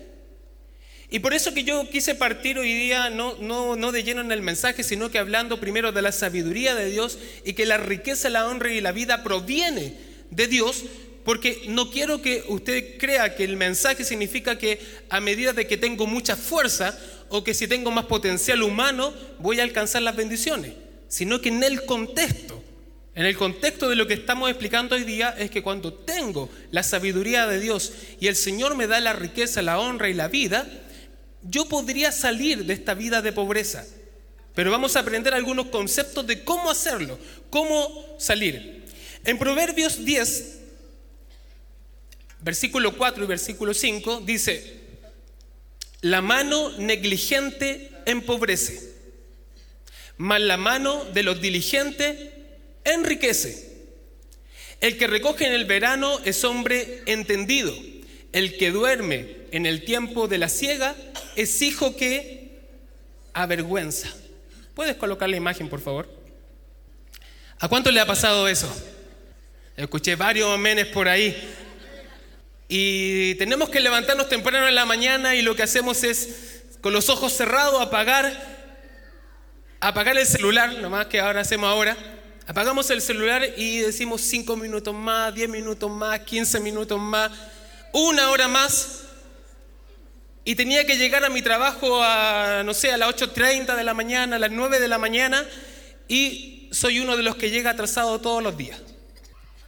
Y 1.12 1.18
por 1.18 1.34
eso 1.34 1.52
que 1.52 1.64
yo 1.64 1.88
quise 1.90 2.14
partir 2.14 2.56
hoy 2.56 2.72
día 2.72 3.10
no, 3.10 3.36
no, 3.40 3.74
no 3.74 3.90
de 3.90 4.04
lleno 4.04 4.20
en 4.20 4.30
el 4.30 4.42
mensaje, 4.42 4.84
sino 4.84 5.10
que 5.10 5.18
hablando 5.18 5.58
primero 5.58 5.90
de 5.90 6.02
la 6.02 6.12
sabiduría 6.12 6.76
de 6.76 6.88
Dios 6.88 7.18
y 7.44 7.54
que 7.54 7.66
la 7.66 7.78
riqueza, 7.78 8.30
la 8.30 8.46
honra 8.46 8.72
y 8.72 8.80
la 8.80 8.92
vida 8.92 9.24
proviene 9.24 9.94
de 10.30 10.46
Dios, 10.46 10.84
porque 11.24 11.64
no 11.66 11.90
quiero 11.90 12.22
que 12.22 12.44
usted 12.48 12.96
crea 12.98 13.34
que 13.34 13.42
el 13.42 13.56
mensaje 13.56 14.04
significa 14.04 14.56
que 14.56 14.80
a 15.08 15.20
medida 15.20 15.52
de 15.52 15.66
que 15.66 15.76
tengo 15.76 16.06
mucha 16.06 16.36
fuerza 16.36 16.96
o 17.28 17.42
que 17.42 17.54
si 17.54 17.66
tengo 17.66 17.90
más 17.90 18.06
potencial 18.06 18.62
humano 18.62 19.12
voy 19.40 19.58
a 19.58 19.64
alcanzar 19.64 20.02
las 20.02 20.14
bendiciones, 20.14 20.72
sino 21.08 21.40
que 21.40 21.48
en 21.48 21.64
el 21.64 21.84
contexto, 21.86 22.62
en 23.16 23.26
el 23.26 23.36
contexto 23.36 23.88
de 23.88 23.96
lo 23.96 24.06
que 24.06 24.14
estamos 24.14 24.48
explicando 24.48 24.94
hoy 24.94 25.02
día 25.02 25.34
es 25.36 25.50
que 25.50 25.62
cuando 25.62 25.92
tengo 25.92 26.48
la 26.70 26.84
sabiduría 26.84 27.48
de 27.48 27.58
Dios 27.58 27.92
y 28.20 28.28
el 28.28 28.36
Señor 28.36 28.76
me 28.76 28.86
da 28.86 29.00
la 29.00 29.12
riqueza, 29.12 29.60
la 29.60 29.80
honra 29.80 30.08
y 30.08 30.14
la 30.14 30.28
vida, 30.28 30.68
yo 31.42 31.66
podría 31.68 32.12
salir 32.12 32.64
de 32.64 32.74
esta 32.74 32.94
vida 32.94 33.22
de 33.22 33.32
pobreza, 33.32 33.86
pero 34.54 34.70
vamos 34.70 34.96
a 34.96 35.00
aprender 35.00 35.34
algunos 35.34 35.66
conceptos 35.66 36.26
de 36.26 36.44
cómo 36.44 36.70
hacerlo, 36.70 37.18
cómo 37.48 38.16
salir. 38.18 38.84
En 39.24 39.38
Proverbios 39.38 40.04
10, 40.04 40.58
versículo 42.40 42.96
4 42.96 43.24
y 43.24 43.26
versículo 43.26 43.74
5, 43.74 44.22
dice, 44.22 44.80
la 46.02 46.22
mano 46.22 46.76
negligente 46.78 47.90
empobrece, 48.06 48.90
mas 50.16 50.40
la 50.40 50.56
mano 50.56 51.04
de 51.06 51.22
los 51.22 51.40
diligentes 51.40 52.16
enriquece. 52.84 53.70
El 54.80 54.96
que 54.96 55.06
recoge 55.06 55.46
en 55.46 55.52
el 55.52 55.66
verano 55.66 56.20
es 56.24 56.42
hombre 56.44 57.02
entendido, 57.06 57.74
el 58.32 58.56
que 58.56 58.70
duerme 58.70 59.39
en 59.52 59.66
el 59.66 59.84
tiempo 59.84 60.28
de 60.28 60.38
la 60.38 60.48
ciega 60.48 60.94
es 61.36 61.62
hijo 61.62 61.96
que 61.96 62.60
avergüenza. 63.32 64.08
¿Puedes 64.74 64.96
colocar 64.96 65.28
la 65.28 65.36
imagen, 65.36 65.68
por 65.68 65.80
favor? 65.80 66.08
¿A 67.58 67.68
cuánto 67.68 67.90
le 67.90 68.00
ha 68.00 68.06
pasado 68.06 68.48
eso? 68.48 68.68
Escuché 69.76 70.16
varios 70.16 70.52
amenes 70.52 70.86
por 70.86 71.08
ahí. 71.08 71.36
Y 72.68 73.34
tenemos 73.34 73.68
que 73.68 73.80
levantarnos 73.80 74.28
temprano 74.28 74.68
en 74.68 74.74
la 74.74 74.86
mañana 74.86 75.34
y 75.34 75.42
lo 75.42 75.56
que 75.56 75.62
hacemos 75.62 76.04
es 76.04 76.62
con 76.80 76.92
los 76.92 77.08
ojos 77.08 77.32
cerrados, 77.32 77.82
apagar, 77.82 78.32
apagar 79.80 80.16
el 80.16 80.26
celular, 80.26 80.78
nomás 80.78 81.06
que 81.06 81.20
ahora 81.20 81.40
hacemos 81.40 81.68
ahora. 81.68 81.96
Apagamos 82.46 82.90
el 82.90 83.02
celular 83.02 83.46
y 83.56 83.78
decimos 83.78 84.22
5 84.22 84.56
minutos 84.56 84.94
más, 84.94 85.34
10 85.34 85.48
minutos 85.48 85.90
más, 85.90 86.20
15 86.20 86.60
minutos 86.60 86.98
más, 86.98 87.30
una 87.92 88.30
hora 88.30 88.48
más. 88.48 89.09
Y 90.44 90.54
tenía 90.54 90.86
que 90.86 90.96
llegar 90.96 91.24
a 91.24 91.28
mi 91.28 91.42
trabajo 91.42 92.02
a, 92.02 92.62
no 92.64 92.72
sé, 92.72 92.92
a 92.92 92.96
las 92.96 93.10
8.30 93.14 93.76
de 93.76 93.84
la 93.84 93.94
mañana, 93.94 94.36
a 94.36 94.38
las 94.38 94.50
9 94.50 94.80
de 94.80 94.88
la 94.88 94.98
mañana, 94.98 95.46
y 96.08 96.68
soy 96.72 97.00
uno 97.00 97.16
de 97.16 97.22
los 97.22 97.36
que 97.36 97.50
llega 97.50 97.70
atrasado 97.70 98.20
todos 98.20 98.42
los 98.42 98.56
días. 98.56 98.80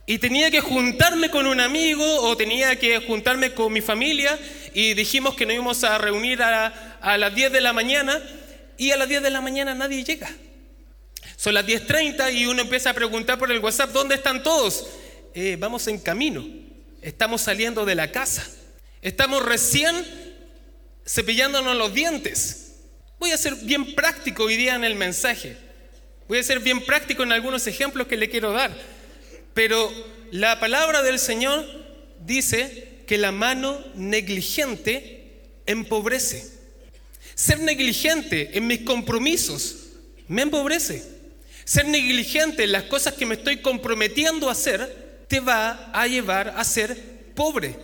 Y 0.06 0.18
tenía 0.18 0.50
que 0.50 0.60
juntarme 0.60 1.30
con 1.30 1.46
un 1.46 1.60
amigo 1.60 2.04
o 2.22 2.36
tenía 2.36 2.76
que 2.76 2.98
juntarme 3.00 3.52
con 3.52 3.72
mi 3.72 3.80
familia 3.80 4.38
y 4.74 4.94
dijimos 4.94 5.34
que 5.36 5.46
nos 5.46 5.54
íbamos 5.54 5.84
a 5.84 5.96
reunir 5.98 6.42
a, 6.42 7.16
las 7.18 7.34
10 7.34 7.52
de 7.52 7.60
la 7.60 7.72
mañana 7.72 8.20
y 8.76 8.90
a 8.90 8.96
las 8.96 9.08
10 9.08 9.22
de 9.22 9.30
la 9.30 9.40
mañana 9.40 9.74
nadie 9.74 10.02
llega. 10.02 10.28
Son 11.36 11.54
las 11.54 11.64
10.30 11.64 12.34
y 12.34 12.46
uno 12.46 12.62
empieza 12.62 12.90
a 12.90 12.94
preguntar 12.94 13.38
por 13.38 13.52
el 13.52 13.60
WhatsApp, 13.60 13.90
¿dónde 13.90 14.16
están 14.16 14.42
todos? 14.42 14.86
Eh, 15.34 15.56
vamos 15.58 15.86
en 15.86 15.98
camino, 15.98 16.44
estamos 17.00 17.40
saliendo 17.42 17.84
de 17.84 17.94
la 17.94 18.10
casa, 18.10 18.46
estamos 19.02 19.44
recién 19.44 19.94
cepillándonos 21.06 21.76
los 21.76 21.94
dientes. 21.94 22.74
Voy 23.18 23.30
a 23.30 23.36
ser 23.36 23.54
bien 23.56 23.94
práctico 23.94 24.44
hoy 24.44 24.56
día 24.56 24.74
en 24.74 24.84
el 24.84 24.94
mensaje. 24.94 25.56
Voy 26.28 26.38
a 26.38 26.42
ser 26.42 26.60
bien 26.60 26.84
práctico 26.84 27.22
en 27.22 27.32
algunos 27.32 27.66
ejemplos 27.66 28.06
que 28.06 28.16
le 28.16 28.28
quiero 28.28 28.52
dar. 28.52 28.76
Pero 29.54 29.92
la 30.30 30.58
palabra 30.58 31.02
del 31.02 31.18
Señor 31.18 31.64
dice 32.24 33.02
que 33.06 33.18
la 33.18 33.32
mano 33.32 33.78
negligente 33.94 35.40
empobrece. 35.66 36.50
Ser 37.34 37.60
negligente 37.60 38.50
en 38.54 38.66
mis 38.66 38.80
compromisos 38.80 39.76
me 40.28 40.42
empobrece. 40.42 41.02
Ser 41.64 41.86
negligente 41.86 42.64
en 42.64 42.72
las 42.72 42.84
cosas 42.84 43.14
que 43.14 43.26
me 43.26 43.34
estoy 43.34 43.58
comprometiendo 43.58 44.48
a 44.48 44.52
hacer 44.52 45.24
te 45.28 45.40
va 45.40 45.90
a 45.92 46.06
llevar 46.06 46.54
a 46.56 46.64
ser 46.64 46.96
pobre. 47.34 47.76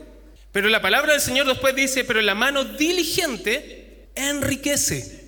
Pero 0.53 0.69
la 0.69 0.81
palabra 0.81 1.13
del 1.13 1.21
Señor 1.21 1.47
después 1.47 1.75
dice, 1.75 2.05
pero 2.05 2.21
la 2.21 2.35
mano 2.35 2.65
diligente 2.65 4.09
enriquece. 4.15 5.19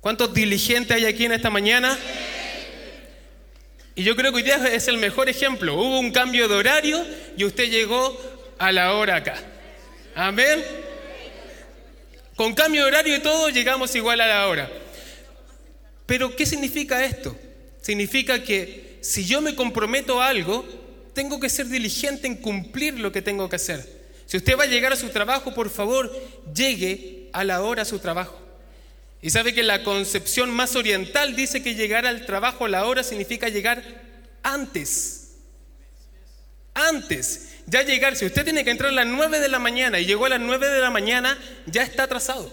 ¿Cuántos 0.00 0.34
diligentes 0.34 0.96
hay 0.96 1.04
aquí 1.06 1.24
en 1.24 1.32
esta 1.32 1.50
mañana? 1.50 1.96
Y 3.94 4.02
yo 4.02 4.16
creo 4.16 4.32
que 4.32 4.38
hoy 4.38 4.42
día 4.42 4.56
es 4.72 4.88
el 4.88 4.96
mejor 4.96 5.28
ejemplo. 5.28 5.74
Hubo 5.74 6.00
un 6.00 6.10
cambio 6.10 6.48
de 6.48 6.54
horario 6.54 7.06
y 7.36 7.44
usted 7.44 7.70
llegó 7.70 8.18
a 8.58 8.72
la 8.72 8.94
hora 8.94 9.16
acá. 9.16 9.36
Amén. 10.14 10.64
Con 12.34 12.54
cambio 12.54 12.82
de 12.82 12.88
horario 12.88 13.16
y 13.16 13.20
todo 13.20 13.50
llegamos 13.50 13.94
igual 13.94 14.20
a 14.22 14.26
la 14.26 14.48
hora. 14.48 14.70
Pero 16.06 16.34
¿qué 16.34 16.46
significa 16.46 17.04
esto? 17.04 17.38
Significa 17.80 18.42
que 18.42 18.98
si 19.02 19.24
yo 19.24 19.40
me 19.40 19.54
comprometo 19.54 20.20
a 20.22 20.28
algo, 20.28 20.66
tengo 21.14 21.38
que 21.38 21.50
ser 21.50 21.66
diligente 21.68 22.26
en 22.26 22.36
cumplir 22.36 22.98
lo 22.98 23.12
que 23.12 23.22
tengo 23.22 23.48
que 23.48 23.56
hacer. 23.56 24.01
Si 24.32 24.38
usted 24.38 24.58
va 24.58 24.64
a 24.64 24.66
llegar 24.66 24.94
a 24.94 24.96
su 24.96 25.10
trabajo, 25.10 25.52
por 25.52 25.68
favor, 25.68 26.10
llegue 26.54 27.28
a 27.34 27.44
la 27.44 27.60
hora 27.60 27.82
a 27.82 27.84
su 27.84 27.98
trabajo. 27.98 28.40
Y 29.20 29.28
sabe 29.28 29.52
que 29.52 29.62
la 29.62 29.84
concepción 29.84 30.50
más 30.50 30.74
oriental 30.74 31.36
dice 31.36 31.62
que 31.62 31.74
llegar 31.74 32.06
al 32.06 32.24
trabajo 32.24 32.64
a 32.64 32.70
la 32.70 32.86
hora 32.86 33.02
significa 33.02 33.50
llegar 33.50 33.84
antes. 34.42 35.32
Antes. 36.72 37.56
Ya 37.66 37.82
llegar, 37.82 38.16
si 38.16 38.24
usted 38.24 38.42
tiene 38.42 38.64
que 38.64 38.70
entrar 38.70 38.88
a 38.88 38.94
las 38.94 39.06
9 39.06 39.38
de 39.38 39.50
la 39.50 39.58
mañana 39.58 40.00
y 40.00 40.06
llegó 40.06 40.24
a 40.24 40.30
las 40.30 40.40
9 40.40 40.66
de 40.66 40.80
la 40.80 40.90
mañana, 40.90 41.38
ya 41.66 41.82
está 41.82 42.04
atrasado. 42.04 42.50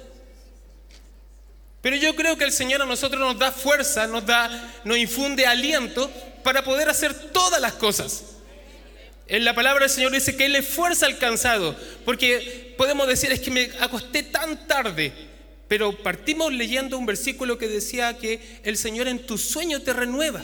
Pero 1.81 1.95
yo 1.95 2.13
creo 2.13 2.37
que 2.37 2.43
el 2.43 2.51
Señor 2.51 2.81
a 2.81 2.85
nosotros 2.85 3.21
nos 3.21 3.39
da 3.39 3.53
fuerza, 3.53 4.05
nos 4.05 4.25
da, 4.25 4.49
nos 4.83 4.97
infunde 4.97 5.45
aliento 5.45 6.11
para 6.43 6.61
poder 6.61 6.89
hacer 6.89 7.13
todas 7.31 7.61
las 7.61 7.71
cosas. 7.75 8.35
En 9.29 9.45
la 9.45 9.53
palabra 9.53 9.81
del 9.81 9.91
Señor 9.91 10.11
dice 10.11 10.35
que 10.35 10.45
Él 10.45 10.55
es 10.55 10.67
fuerza 10.67 11.05
alcanzado, 11.05 11.75
porque 12.03 12.73
podemos 12.77 13.07
decir 13.07 13.31
es 13.31 13.39
que 13.39 13.51
me 13.51 13.69
acosté 13.79 14.23
tan 14.23 14.67
tarde, 14.67 15.13
pero 15.67 15.95
partimos 16.01 16.51
leyendo 16.51 16.97
un 16.97 17.05
versículo 17.05 17.59
que 17.59 17.67
decía 17.67 18.17
que 18.17 18.41
el 18.63 18.75
Señor 18.75 19.07
en 19.07 19.19
tu 19.19 19.37
sueño 19.37 19.83
te 19.83 19.93
renueva. 19.93 20.43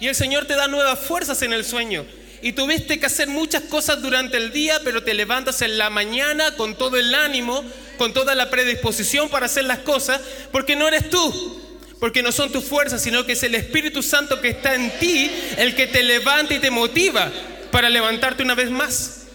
Y 0.00 0.08
el 0.08 0.16
Señor 0.16 0.46
te 0.46 0.54
da 0.54 0.66
nuevas 0.66 0.98
fuerzas 0.98 1.42
en 1.42 1.52
el 1.52 1.64
sueño. 1.64 2.04
Y 2.42 2.52
tuviste 2.52 2.98
que 2.98 3.06
hacer 3.06 3.28
muchas 3.28 3.62
cosas 3.64 4.02
durante 4.02 4.36
el 4.36 4.52
día, 4.52 4.80
pero 4.82 5.04
te 5.04 5.14
levantas 5.14 5.62
en 5.62 5.78
la 5.78 5.88
mañana 5.88 6.56
con 6.56 6.76
todo 6.76 6.96
el 6.96 7.14
ánimo, 7.14 7.64
con 7.98 8.12
toda 8.12 8.34
la 8.34 8.50
predisposición 8.50 9.28
para 9.28 9.46
hacer 9.46 9.64
las 9.64 9.78
cosas, 9.80 10.20
porque 10.50 10.74
no 10.74 10.88
eres 10.88 11.08
tú, 11.08 11.62
porque 12.00 12.22
no 12.22 12.32
son 12.32 12.50
tus 12.50 12.64
fuerzas, 12.64 13.00
sino 13.00 13.24
que 13.24 13.32
es 13.32 13.42
el 13.44 13.54
Espíritu 13.54 14.02
Santo 14.02 14.40
que 14.40 14.48
está 14.48 14.74
en 14.74 14.90
ti 14.98 15.30
el 15.56 15.76
que 15.76 15.86
te 15.86 16.02
levanta 16.02 16.54
y 16.54 16.58
te 16.58 16.70
motiva 16.70 17.30
para 17.70 17.88
levantarte 17.90 18.42
una 18.42 18.54
vez 18.54 18.70
más. 18.70 19.26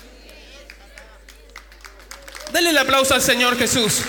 Dale 2.52 2.70
el 2.70 2.78
aplauso 2.78 3.14
al 3.14 3.22
Señor 3.22 3.58
Jesús. 3.58 4.02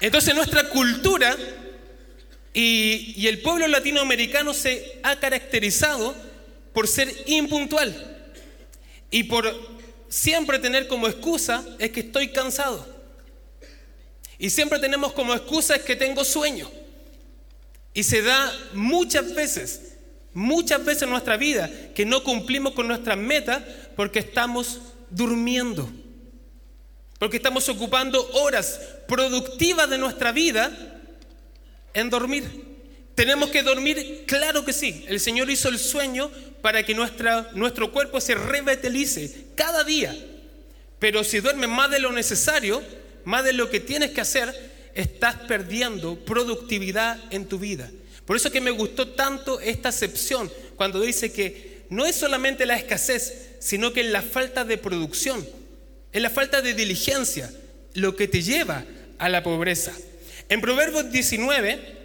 Entonces 0.00 0.34
nuestra 0.34 0.68
cultura 0.70 1.36
y, 2.52 3.26
el 3.26 3.42
pueblo 3.42 3.68
latinoamericano 3.68 4.54
se 4.54 4.98
ha 5.02 5.16
caracterizado 5.16 6.14
por 6.72 6.88
ser 6.88 7.14
impuntual 7.26 8.32
y 9.10 9.24
por 9.24 9.54
siempre 10.08 10.58
tener 10.58 10.88
como 10.88 11.06
excusa 11.06 11.64
es 11.78 11.90
que 11.90 12.00
estoy 12.00 12.28
cansado. 12.28 12.86
Y 14.38 14.50
siempre 14.50 14.78
tenemos 14.78 15.12
como 15.12 15.34
excusa 15.34 15.76
es 15.76 15.82
que 15.82 15.96
tengo 15.96 16.24
sueño. 16.24 16.70
Y 17.92 18.04
se 18.04 18.22
da 18.22 18.52
muchas 18.72 19.34
veces, 19.34 19.94
muchas 20.32 20.84
veces 20.84 21.02
en 21.02 21.10
nuestra 21.10 21.36
vida 21.36 21.70
que 21.94 22.04
no 22.04 22.22
cumplimos 22.22 22.72
con 22.72 22.88
nuestras 22.88 23.16
metas 23.16 23.62
porque 23.96 24.20
estamos 24.20 24.80
durmiendo 25.10 25.90
porque 27.20 27.36
estamos 27.36 27.68
ocupando 27.68 28.26
horas 28.32 28.80
productivas 29.06 29.90
de 29.90 29.98
nuestra 29.98 30.32
vida 30.32 30.72
en 31.92 32.08
dormir. 32.08 32.44
¿Tenemos 33.14 33.50
que 33.50 33.62
dormir? 33.62 34.24
Claro 34.26 34.64
que 34.64 34.72
sí. 34.72 35.04
El 35.06 35.20
Señor 35.20 35.50
hizo 35.50 35.68
el 35.68 35.78
sueño 35.78 36.30
para 36.62 36.82
que 36.82 36.94
nuestra, 36.94 37.50
nuestro 37.52 37.92
cuerpo 37.92 38.22
se 38.22 38.34
revitalice 38.34 39.48
cada 39.54 39.84
día. 39.84 40.16
Pero 40.98 41.22
si 41.22 41.40
duermes 41.40 41.68
más 41.68 41.90
de 41.90 41.98
lo 41.98 42.10
necesario, 42.10 42.82
más 43.26 43.44
de 43.44 43.52
lo 43.52 43.68
que 43.68 43.80
tienes 43.80 44.12
que 44.12 44.22
hacer, 44.22 44.54
estás 45.00 45.36
perdiendo 45.48 46.16
productividad 46.24 47.18
en 47.30 47.46
tu 47.46 47.58
vida. 47.58 47.90
Por 48.24 48.36
eso 48.36 48.50
que 48.50 48.60
me 48.60 48.70
gustó 48.70 49.08
tanto 49.08 49.60
esta 49.60 49.88
acepción 49.88 50.50
cuando 50.76 51.00
dice 51.00 51.32
que 51.32 51.84
no 51.90 52.06
es 52.06 52.16
solamente 52.16 52.66
la 52.66 52.76
escasez, 52.76 53.48
sino 53.58 53.92
que 53.92 54.04
la 54.04 54.22
falta 54.22 54.64
de 54.64 54.78
producción 54.78 55.46
es 56.12 56.22
la 56.22 56.30
falta 56.30 56.62
de 56.62 56.74
diligencia 56.74 57.52
lo 57.94 58.16
que 58.16 58.28
te 58.28 58.42
lleva 58.42 58.84
a 59.18 59.28
la 59.28 59.42
pobreza. 59.42 59.92
En 60.48 60.60
Proverbios 60.60 61.10
19, 61.10 61.98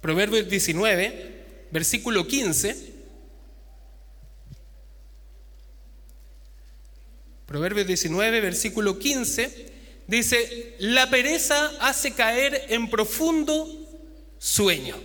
Proverbios 0.00 0.48
19, 0.48 1.66
versículo 1.70 2.26
15, 2.26 2.90
Proverbios 7.46 7.86
19, 7.86 8.40
versículo 8.40 8.98
15, 8.98 9.69
dice, 10.10 10.74
la 10.80 11.08
pereza 11.08 11.70
hace 11.80 12.12
caer 12.12 12.66
en 12.68 12.90
profundo 12.90 13.68
sueño 14.38 15.00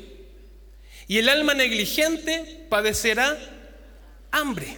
y 1.08 1.20
el 1.20 1.30
alma 1.30 1.54
negligente 1.54 2.66
padecerá 2.70 3.38
hambre. 4.32 4.78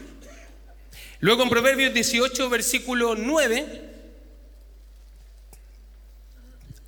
Luego 1.21 1.43
en 1.43 1.49
Proverbios 1.49 1.93
18, 1.93 2.49
versículo 2.49 3.15
9, 3.15 3.89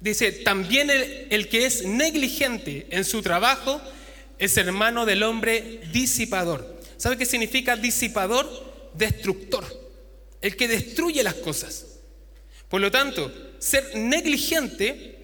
dice, 0.01 0.33
también 0.33 0.89
el, 0.89 1.47
que 1.47 1.65
es 1.65 1.85
negligente 1.85 2.87
en 2.91 3.05
su 3.05 3.21
trabajo 3.21 3.81
es 4.37 4.57
hermano 4.57 5.05
del 5.05 5.23
hombre 5.23 5.79
disipador. 5.93 6.77
¿Sabe 6.97 7.17
qué 7.17 7.25
significa 7.25 7.77
disipador? 7.77 8.67
Destructor, 8.95 9.65
el 10.41 10.57
que 10.57 10.67
destruye 10.67 11.23
las 11.23 11.35
cosas. 11.35 11.98
Por 12.69 12.81
lo 12.81 12.91
tanto, 12.91 13.31
ser 13.57 13.95
negligente 13.95 15.17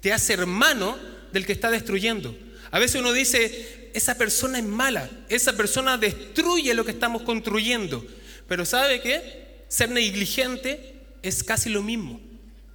te 0.00 0.12
hace 0.12 0.32
hermano 0.32 0.98
del 1.32 1.46
que 1.46 1.52
está 1.52 1.70
destruyendo. 1.70 2.36
A 2.70 2.78
veces 2.78 3.00
uno 3.00 3.12
dice, 3.12 3.90
esa 3.94 4.16
persona 4.16 4.58
es 4.58 4.64
mala, 4.64 5.08
esa 5.28 5.52
persona 5.52 5.98
destruye 5.98 6.74
lo 6.74 6.84
que 6.84 6.90
estamos 6.90 7.22
construyendo. 7.22 8.04
Pero 8.48 8.64
¿sabe 8.64 9.00
qué? 9.00 9.64
Ser 9.68 9.90
negligente 9.90 10.94
es 11.22 11.44
casi 11.44 11.68
lo 11.70 11.82
mismo. 11.82 12.20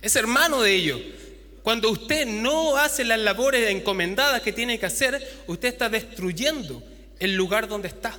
Es 0.02 0.16
hermano 0.16 0.62
de 0.62 0.74
ello. 0.74 1.00
Cuando 1.64 1.90
usted 1.90 2.26
no 2.26 2.78
hace 2.78 3.04
las 3.04 3.20
labores 3.20 3.70
encomendadas 3.70 4.42
que 4.42 4.54
tiene 4.54 4.80
que 4.80 4.86
hacer, 4.86 5.44
usted 5.48 5.68
está 5.68 5.90
destruyendo 5.90 6.82
el 7.20 7.36
lugar 7.36 7.68
donde 7.68 7.90
está. 7.90 8.18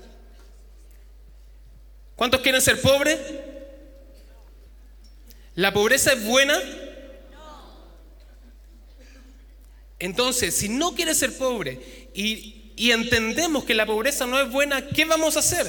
¿Cuántos 2.14 2.40
quieren 2.40 2.60
ser 2.60 2.80
pobres? 2.82 3.18
¿La 5.58 5.72
pobreza 5.72 6.12
es 6.12 6.24
buena? 6.24 6.56
Entonces, 9.98 10.54
si 10.54 10.68
no 10.68 10.94
quieres 10.94 11.18
ser 11.18 11.36
pobre 11.36 11.80
y, 12.14 12.54
entendemos 12.92 13.64
que 13.64 13.74
la 13.74 13.84
pobreza 13.84 14.24
no 14.24 14.38
es 14.38 14.48
buena, 14.52 14.86
¿qué 14.86 15.04
vamos 15.04 15.34
a 15.34 15.40
hacer? 15.40 15.66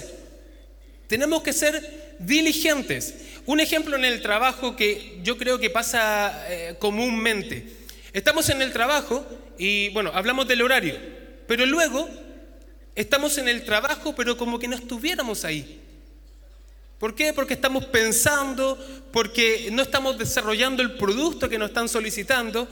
Tenemos 1.07 1.41
que 1.41 1.53
ser 1.53 2.17
diligentes. 2.19 3.15
Un 3.47 3.61
ejemplo 3.61 3.95
en 3.95 4.05
el 4.05 4.21
trabajo 4.21 4.75
que 4.75 5.19
yo 5.23 5.39
creo 5.39 5.57
que 5.57 5.71
pasa 5.71 6.45
eh, 6.49 6.75
comúnmente. 6.77 7.65
Estamos 8.13 8.47
en 8.49 8.61
el 8.61 8.71
trabajo 8.71 9.25
y, 9.57 9.89
bueno, 9.89 10.11
hablamos 10.13 10.47
del 10.47 10.61
horario, 10.61 10.99
pero 11.47 11.65
luego 11.65 12.07
estamos 12.93 13.39
en 13.39 13.47
el 13.47 13.65
trabajo, 13.65 14.13
pero 14.15 14.37
como 14.37 14.59
que 14.59 14.67
no 14.67 14.75
estuviéramos 14.75 15.45
ahí. 15.45 15.78
¿Por 16.99 17.15
qué? 17.15 17.31
Porque 17.31 17.53
estamos 17.53 17.85
pensando, 17.85 18.77
porque 19.13 19.69
no 19.71 19.81
estamos 19.81 20.17
desarrollando 20.17 20.83
el 20.83 20.93
producto 20.97 21.47
que 21.47 21.57
nos 21.57 21.69
están 21.69 21.87
solicitando. 21.87 22.67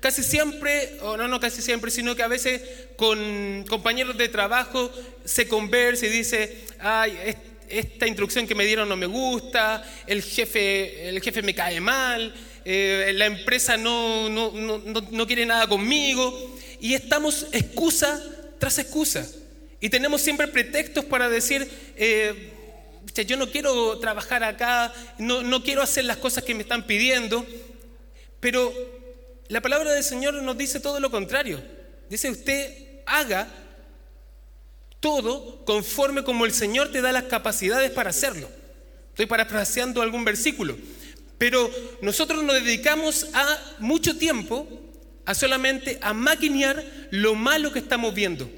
Casi 0.00 0.22
siempre, 0.22 0.98
o 1.02 1.16
no, 1.18 1.28
no 1.28 1.38
casi 1.40 1.60
siempre, 1.60 1.90
sino 1.90 2.16
que 2.16 2.22
a 2.22 2.28
veces 2.28 2.62
con 2.96 3.64
compañeros 3.68 4.16
de 4.16 4.28
trabajo 4.28 4.90
se 5.24 5.46
conversa 5.46 6.06
y 6.06 6.08
dice, 6.08 6.64
ay, 6.78 7.36
esta 7.68 8.06
instrucción 8.06 8.46
que 8.46 8.54
me 8.54 8.64
dieron 8.64 8.88
no 8.88 8.96
me 8.96 9.06
gusta, 9.06 9.84
el 10.06 10.22
jefe, 10.22 11.08
el 11.08 11.20
jefe 11.20 11.42
me 11.42 11.54
cae 11.54 11.80
mal, 11.80 12.34
eh, 12.64 13.12
la 13.14 13.26
empresa 13.26 13.76
no, 13.76 14.30
no, 14.30 14.52
no, 14.52 14.78
no, 14.78 15.26
quiere 15.26 15.44
nada 15.44 15.66
conmigo, 15.66 16.56
y 16.80 16.94
estamos 16.94 17.46
excusa 17.52 18.22
tras 18.58 18.78
excusa. 18.78 19.26
Y 19.80 19.90
tenemos 19.90 20.22
siempre 20.22 20.48
pretextos 20.48 21.04
para 21.04 21.28
decir, 21.28 21.68
eh, 21.96 22.52
yo 23.14 23.36
no 23.36 23.50
quiero 23.50 23.98
trabajar 23.98 24.44
acá, 24.44 24.92
no, 25.18 25.42
no 25.42 25.62
quiero 25.62 25.82
hacer 25.82 26.04
las 26.04 26.16
cosas 26.18 26.44
que 26.44 26.54
me 26.54 26.62
están 26.62 26.86
pidiendo, 26.86 27.46
pero 28.40 28.72
la 29.48 29.60
palabra 29.60 29.92
del 29.92 30.04
Señor 30.04 30.34
nos 30.34 30.58
dice 30.58 30.80
todo 30.80 31.00
lo 31.00 31.10
contrario. 31.10 31.62
Dice 32.08 32.30
usted, 32.30 33.00
haga 33.06 33.48
todo 35.00 35.64
conforme 35.64 36.24
como 36.24 36.44
el 36.44 36.52
Señor 36.52 36.90
te 36.90 37.00
da 37.00 37.12
las 37.12 37.24
capacidades 37.24 37.90
para 37.90 38.10
hacerlo. 38.10 38.48
Estoy 39.10 39.26
parafraseando 39.26 40.02
algún 40.02 40.24
versículo. 40.24 40.76
Pero 41.38 41.70
nosotros 42.02 42.42
nos 42.42 42.62
dedicamos 42.62 43.26
a 43.34 43.58
mucho 43.78 44.16
tiempo 44.16 44.68
a 45.24 45.34
solamente 45.34 45.98
a 46.02 46.12
maquinear 46.14 46.84
lo 47.10 47.34
malo 47.34 47.72
que 47.72 47.80
estamos 47.80 48.14
viendo. 48.14 48.48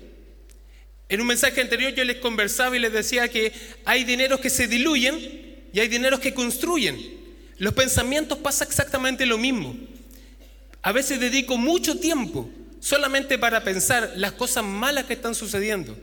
En 1.09 1.21
un 1.21 1.27
mensaje 1.27 1.61
anterior 1.61 1.95
yo 1.95 2.05
les 2.05 2.19
conversaba 2.19 2.77
y 2.77 2.81
les 2.81 2.93
decía 2.93 3.29
que 3.29 3.53
hay 3.85 4.05
dineros 4.05 4.41
que 4.41 4.51
se 4.51 4.69
diluyen 4.69 5.69
y 5.73 5.81
hay 5.81 5.89
dineros 5.89 6.21
que 6.21 6.35
construyen. 6.35 6.99
Los 7.57 7.75
pensamientos 7.75 8.39
pasa 8.39 8.65
exactamente 8.65 9.27
lo 9.27 9.39
mismo. 9.39 9.75
A 10.83 10.93
veces 10.93 11.19
dedico 11.19 11.57
mucho 11.57 11.99
tiempo 11.99 12.49
solamente 12.81 13.39
para 13.39 13.65
pensar 13.65 14.13
las 14.17 14.33
cosas 14.33 14.65
malas 14.65 15.05
que 15.05 15.15
están 15.15 15.35
sucediendo. 15.35 15.97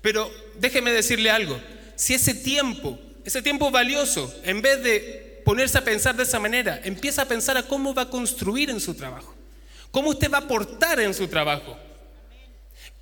Pero 0.00 0.30
déjeme 0.58 0.92
decirle 0.92 1.30
algo, 1.30 1.60
si 1.96 2.14
ese 2.14 2.34
tiempo, 2.34 2.98
ese 3.24 3.42
tiempo 3.42 3.70
valioso, 3.70 4.32
en 4.44 4.62
vez 4.62 4.82
de 4.82 5.42
ponerse 5.44 5.78
a 5.78 5.84
pensar 5.84 6.16
de 6.16 6.22
esa 6.22 6.38
manera, 6.38 6.80
empieza 6.84 7.22
a 7.22 7.28
pensar 7.28 7.56
a 7.56 7.64
cómo 7.64 7.94
va 7.94 8.02
a 8.02 8.10
construir 8.10 8.70
en 8.70 8.80
su 8.80 8.94
trabajo, 8.94 9.34
cómo 9.90 10.10
usted 10.10 10.30
va 10.30 10.38
a 10.38 10.42
aportar 10.42 11.00
en 11.00 11.14
su 11.14 11.28
trabajo, 11.28 11.76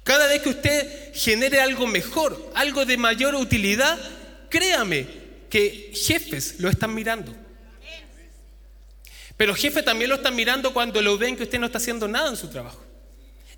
cada 0.05 0.27
vez 0.27 0.43
que 0.43 0.51
usted 0.51 1.15
genere 1.15 1.61
algo 1.61 1.87
mejor, 1.87 2.53
algo 2.55 2.85
de 2.85 2.99
mayor 2.99 3.35
utilidad, 3.35 3.99
créame 4.51 5.07
que 5.49 5.91
jefes 5.95 6.57
lo 6.59 6.69
están 6.69 6.95
mirando. 6.95 7.35
Pero 9.37 9.55
jefes 9.55 9.85
también 9.85 10.11
lo 10.11 10.17
están 10.17 10.37
mirando 10.37 10.75
cuando 10.75 11.01
lo 11.01 11.17
ven 11.19 11.37
que 11.37 11.45
usted 11.45 11.59
no 11.59 11.67
está 11.67 11.79
haciendo 11.79 12.07
nada 12.07 12.29
en 12.29 12.37
su 12.37 12.49
trabajo. 12.49 12.85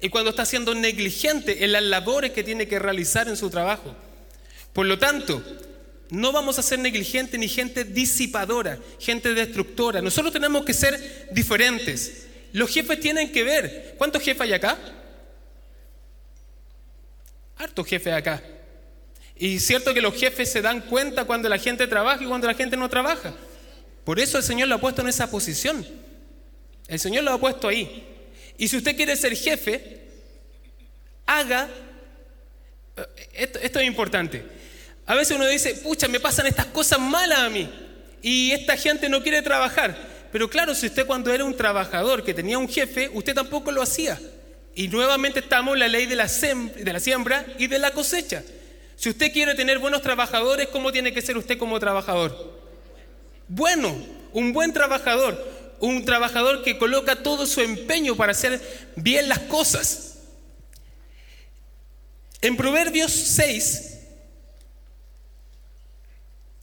Y 0.01 0.09
cuando 0.09 0.31
está 0.31 0.47
siendo 0.47 0.75
negligente 0.75 1.65
en 1.65 1.73
las 1.73 1.83
labores 1.83 2.31
que 2.31 2.45
tiene 2.45 2.69
que 2.69 2.79
realizar 2.79 3.29
en 3.29 3.37
su 3.37 3.51
trabajo. 3.51 3.95
Por 4.73 4.87
lo 4.87 4.99
tanto, 4.99 5.43
no 6.11 6.31
vamos 6.31 6.59
a 6.59 6.63
ser 6.63 6.79
negligentes 6.79 7.41
ni 7.41 7.49
gente 7.49 7.85
disipadora, 7.85 8.79
gente 9.01 9.35
destructora. 9.35 10.01
Nosotros 10.01 10.33
tenemos 10.33 10.65
que 10.65 10.75
ser 10.75 11.29
diferentes. 11.33 12.27
Los 12.53 12.71
jefes 12.71 13.01
tienen 13.01 13.33
que 13.33 13.43
ver. 13.43 13.95
¿Cuántos 13.99 14.23
jefes 14.23 14.43
hay 14.43 14.53
acá? 14.53 14.79
Harto 17.57 17.85
jefe 17.85 18.13
acá. 18.13 18.43
Y 19.37 19.61
cierto 19.61 19.93
que 19.93 20.01
los 20.01 20.15
jefes 20.15 20.51
se 20.51 20.63
dan 20.63 20.81
cuenta 20.83 21.25
cuando 21.25 21.49
la 21.49 21.59
gente 21.59 21.87
trabaja 21.87 22.23
y 22.23 22.27
cuando 22.27 22.47
la 22.47 22.55
gente 22.55 22.77
no 22.77 22.89
trabaja. 22.89 23.35
Por 24.05 24.19
eso 24.19 24.39
el 24.39 24.45
Señor 24.45 24.69
lo 24.69 24.77
ha 24.77 24.81
puesto 24.81 25.03
en 25.03 25.09
esa 25.09 25.31
posición. 25.31 25.87
El 26.89 26.99
Señor 26.99 27.25
lo 27.25 27.33
ha 27.33 27.41
puesto 27.41 27.69
ahí. 27.69 28.07
Y 28.57 28.69
si 28.69 28.77
usted 28.77 28.97
quiere 28.97 29.17
ser 29.17 29.37
jefe, 29.37 30.01
haga... 31.27 31.69
Esto, 33.35 33.59
esto 33.59 33.79
es 33.79 33.87
importante. 33.87 34.43
A 35.05 35.15
veces 35.15 35.37
uno 35.37 35.47
dice, 35.47 35.75
pucha, 35.75 36.09
me 36.09 36.19
pasan 36.19 36.47
estas 36.47 36.67
cosas 36.67 36.99
malas 36.99 37.41
a 37.41 37.51
mí. 37.51 37.69
Y 38.23 38.53
esta 38.53 38.77
gente 38.77 39.09
no 39.09 39.23
quiere 39.23 39.43
trabajar. 39.43 39.95
Pero 40.33 40.49
claro, 40.49 40.75
si 40.75 40.87
usted 40.87 41.07
cuando 41.07 41.33
era 41.33 41.45
un 41.45 41.57
trabajador 41.57 42.25
que 42.25 42.33
tenía 42.33 42.59
un 42.59 42.69
jefe, 42.69 43.11
usted 43.13 43.35
tampoco 43.35 43.71
lo 43.71 43.83
hacía. 43.83 44.19
Y 44.77 44.89
nuevamente 44.89 45.41
estamos 45.41 45.73
en 45.73 45.81
la 45.81 45.89
ley 45.89 46.05
de 46.05 46.15
la, 46.15 46.27
de 46.27 46.93
la 46.93 47.01
siembra 47.01 47.47
y 47.59 47.67
de 47.67 47.79
la 47.79 47.93
cosecha. 47.93 48.45
Si 48.95 49.09
usted 49.09 49.33
quiere 49.33 49.55
tener 49.55 49.79
buenos 49.79 50.03
trabajadores, 50.03 50.69
¿cómo 50.69 50.93
tiene 50.93 51.15
que 51.15 51.23
ser 51.23 51.39
usted 51.39 51.57
como 51.57 51.81
trabajador? 51.81 52.61
Bueno, 53.49 53.97
un 54.35 54.53
buen 54.53 54.75
trabajador, 54.75 55.43
un 55.81 56.05
trabajador 56.05 56.63
que 56.63 56.77
coloca 56.77 57.23
todo 57.23 57.47
su 57.47 57.63
empeño 57.63 58.17
para 58.17 58.33
hacer 58.33 58.61
bien 58.97 59.31
las 59.31 59.39
cosas. 59.41 60.19
En 62.43 62.55
Proverbios 62.55 63.13
6, 63.13 63.99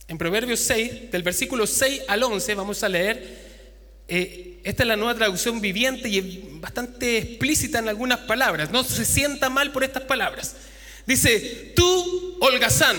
en 0.08 0.18
Proverbios 0.20 0.60
6, 0.60 1.10
del 1.10 1.24
versículo 1.24 1.66
6 1.66 2.04
al 2.08 2.22
11, 2.22 2.54
vamos 2.54 2.84
a 2.84 2.90
leer, 2.90 3.43
eh, 4.08 4.60
esta 4.64 4.84
es 4.84 4.88
la 4.88 4.96
nueva 4.96 5.16
traducción 5.16 5.62
viviente 5.62 6.10
y 6.10 6.18
es 6.18 6.62
bastante 6.62 7.18
explícita 7.18 7.80
en 7.80 7.90
algunas 7.90 8.20
palabras. 8.20 8.72
No 8.72 8.84
se 8.84 9.06
sienta 9.06 9.50
mal 9.50 9.72
por 9.72 9.84
estas 9.84 10.04
palabras. 10.04 10.56
Dice, 11.06 11.74
tú, 11.76 12.38
holgazán, 12.40 12.98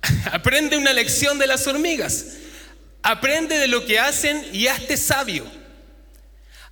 aprende 0.32 0.76
una 0.76 0.92
lección 0.92 1.38
de 1.38 1.46
las 1.46 1.66
hormigas. 1.66 2.36
Aprende 3.02 3.58
de 3.58 3.68
lo 3.68 3.84
que 3.84 3.98
hacen 3.98 4.44
y 4.52 4.66
hazte 4.66 4.96
sabio. 4.96 5.44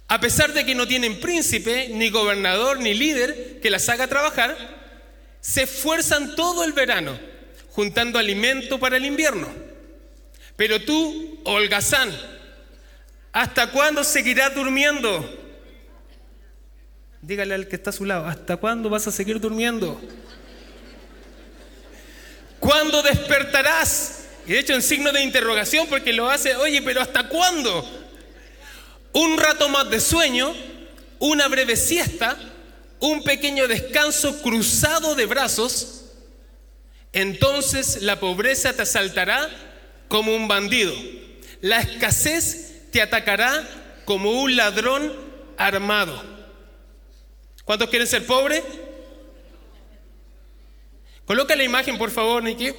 A 0.09 0.21
pesar 0.21 0.53
de 0.53 0.65
que 0.65 0.75
no 0.75 0.87
tienen 0.87 1.21
príncipe, 1.21 1.89
ni 1.91 2.11
gobernador, 2.11 2.81
ni 2.81 2.95
líder 2.95 3.61
que 3.61 3.71
las 3.71 3.89
haga 3.89 4.07
trabajar, 4.07 4.57
se 5.41 5.63
esfuerzan 5.63 6.37
todo 6.37 6.65
el 6.65 6.73
verano 6.73 7.19
juntando 7.71 8.19
alimento 8.19 8.79
para 8.79 8.97
el 8.97 9.05
invierno. 9.05 9.49
Pero 10.57 10.81
tú, 10.81 11.40
holgazán, 11.45 12.12
¿Hasta 13.35 13.73
cuándo 13.73 14.05
seguirás 14.05 14.55
durmiendo? 14.55 15.29
Dígale 17.21 17.57
al 17.57 17.67
que 17.67 17.75
está 17.75 17.90
a 17.90 17.93
su 17.93 18.05
lado, 18.05 18.27
¿hasta 18.27 18.57
cuándo 18.59 18.88
vas 18.88 19.09
a 19.09 19.11
seguir 19.11 19.40
durmiendo? 19.40 20.01
¿Cuándo 22.61 23.03
despertarás? 23.03 24.27
Y 24.47 24.53
de 24.53 24.61
hecho 24.61 24.73
en 24.75 24.83
signo 24.83 25.11
de 25.11 25.21
interrogación 25.21 25.88
porque 25.88 26.12
lo 26.12 26.31
hace, 26.31 26.55
oye, 26.55 26.81
pero 26.83 27.01
¿hasta 27.01 27.29
cuándo? 27.29 27.85
Un 29.12 29.37
rato 29.37 29.69
más 29.69 29.90
de 29.90 29.99
sueño, 29.99 30.55
una 31.19 31.49
breve 31.49 31.75
siesta, 31.75 32.38
un 33.01 33.25
pequeño 33.25 33.67
descanso 33.67 34.40
cruzado 34.43 35.17
de 35.17 35.27
brazos, 35.27 36.05
entonces 37.12 38.01
la 38.03 38.21
pobreza 38.21 38.73
te 38.73 38.83
asaltará 38.83 39.51
como 40.09 40.35
un 40.35 40.49
bandido. 40.49 40.95
La 41.61 41.81
escasez 41.81 42.90
te 42.90 43.03
atacará 43.03 43.67
como 44.05 44.31
un 44.43 44.57
ladrón 44.57 45.12
armado. 45.57 46.23
¿Cuántos 47.64 47.88
quieren 47.88 48.07
ser 48.07 48.27
pobres? 48.27 48.62
Coloca 51.25 51.57
la 51.57 51.64
imagen, 51.64 51.97
por 51.97 52.11
favor, 52.11 52.43
Niki. 52.43 52.73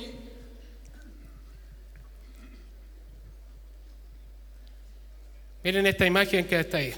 Miren 5.64 5.88
esta 5.88 6.06
imagen 6.06 6.46
que 6.46 6.60
está 6.60 6.78
ahí. 6.78 6.94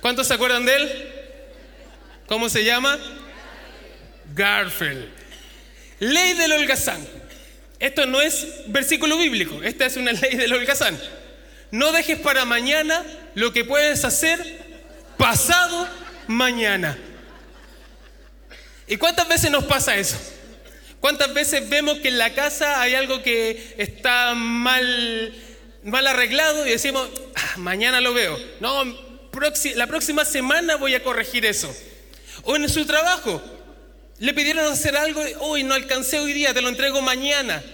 ¿Cuántos 0.00 0.26
se 0.26 0.32
acuerdan 0.32 0.64
de 0.64 0.74
él? 0.74 1.12
¿Cómo 2.26 2.48
se 2.48 2.64
llama? 2.64 2.98
Garfield. 4.34 5.06
Ley 6.00 6.34
del 6.34 6.52
holgazán. 6.52 7.06
Esto 7.78 8.04
no 8.06 8.20
es 8.20 8.46
versículo 8.66 9.16
bíblico, 9.16 9.62
esta 9.62 9.86
es 9.86 9.96
una 9.96 10.12
ley 10.12 10.36
del 10.36 10.52
holgazán. 10.52 10.98
No 11.70 11.92
dejes 11.92 12.18
para 12.18 12.44
mañana 12.44 13.04
lo 13.34 13.52
que 13.52 13.64
puedes 13.64 14.04
hacer 14.04 14.38
pasado 15.16 15.88
mañana. 16.26 16.98
¿Y 18.86 18.96
cuántas 18.96 19.28
veces 19.28 19.50
nos 19.50 19.64
pasa 19.64 19.96
eso? 19.96 20.18
¿Cuántas 21.00 21.32
veces 21.32 21.68
vemos 21.68 21.98
que 21.98 22.08
en 22.08 22.18
la 22.18 22.34
casa 22.34 22.82
hay 22.82 22.94
algo 22.94 23.22
que 23.22 23.74
está 23.78 24.34
mal, 24.34 25.34
mal 25.84 26.06
arreglado 26.06 26.66
y 26.66 26.70
decimos, 26.70 27.08
ah, 27.34 27.54
mañana 27.56 28.00
lo 28.00 28.12
veo? 28.12 28.38
No, 28.60 28.84
la 29.76 29.86
próxima 29.86 30.24
semana 30.24 30.76
voy 30.76 30.94
a 30.94 31.02
corregir 31.02 31.46
eso. 31.46 31.74
O 32.42 32.56
en 32.56 32.68
su 32.68 32.84
trabajo, 32.84 33.42
le 34.20 34.34
pidieron 34.34 34.70
hacer 34.70 34.96
algo, 34.98 35.22
hoy 35.40 35.64
no 35.64 35.74
alcancé 35.74 36.20
hoy 36.20 36.34
día, 36.34 36.52
te 36.52 36.60
lo 36.60 36.68
entrego 36.68 37.00
mañana. 37.00 37.64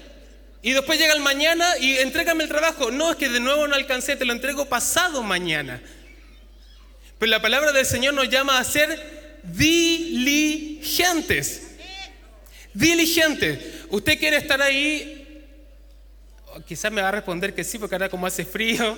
Y 0.63 0.73
después 0.73 0.97
llega 0.97 1.13
el 1.13 1.21
mañana 1.21 1.77
y 1.79 1.99
entrégame 1.99 2.45
el 2.45 2.49
trabajo. 2.49 2.93
No, 2.93 3.11
es 3.11 3.17
que 3.17 3.29
de 3.29 3.41
nuevo 3.41 3.67
no 3.67 3.75
alcancé, 3.75 4.15
te 4.15 4.25
lo 4.25 4.33
entrego 4.33 4.67
pasado 4.67 5.25
mañana. 5.25 5.83
Pero 7.19 7.31
la 7.31 7.43
palabra 7.43 7.73
del 7.73 7.85
Señor 7.85 8.15
nos 8.15 8.29
llama 8.29 8.59
a 8.59 8.65
ser 8.65 9.41
diligentes. 9.43 11.63
Diligentes. 12.73 13.59
Usted 13.91 14.17
quiere 14.17 14.37
estar 14.37 14.63
ahí, 14.63 15.43
quizás 16.65 16.93
me 16.93 17.03
va 17.03 17.09
a 17.09 17.13
responder 17.13 17.55
que 17.55 17.65
sí, 17.65 17.81
porque 17.81 17.97
ahora 17.97 18.09
como 18.09 18.25
hace 18.25 18.45
frío. 18.45 18.97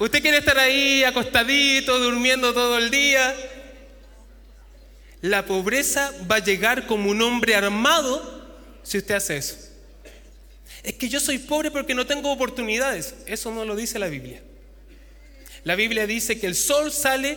Usted 0.00 0.20
quiere 0.20 0.38
estar 0.38 0.58
ahí 0.58 1.04
acostadito, 1.04 1.96
durmiendo 2.00 2.52
todo 2.52 2.76
el 2.76 2.90
día. 2.90 3.36
La 5.22 5.46
pobreza 5.46 6.12
va 6.30 6.36
a 6.36 6.44
llegar 6.44 6.86
como 6.86 7.10
un 7.10 7.22
hombre 7.22 7.54
armado 7.54 8.46
si 8.82 8.98
usted 8.98 9.14
hace 9.14 9.36
eso. 9.36 9.56
Es 10.82 10.94
que 10.94 11.08
yo 11.08 11.18
soy 11.18 11.38
pobre 11.38 11.70
porque 11.70 11.94
no 11.94 12.06
tengo 12.06 12.30
oportunidades. 12.30 13.14
Eso 13.26 13.52
no 13.52 13.64
lo 13.64 13.74
dice 13.74 13.98
la 13.98 14.08
Biblia. 14.08 14.40
La 15.64 15.74
Biblia 15.74 16.06
dice 16.06 16.38
que 16.38 16.46
el 16.46 16.54
sol 16.54 16.92
sale 16.92 17.36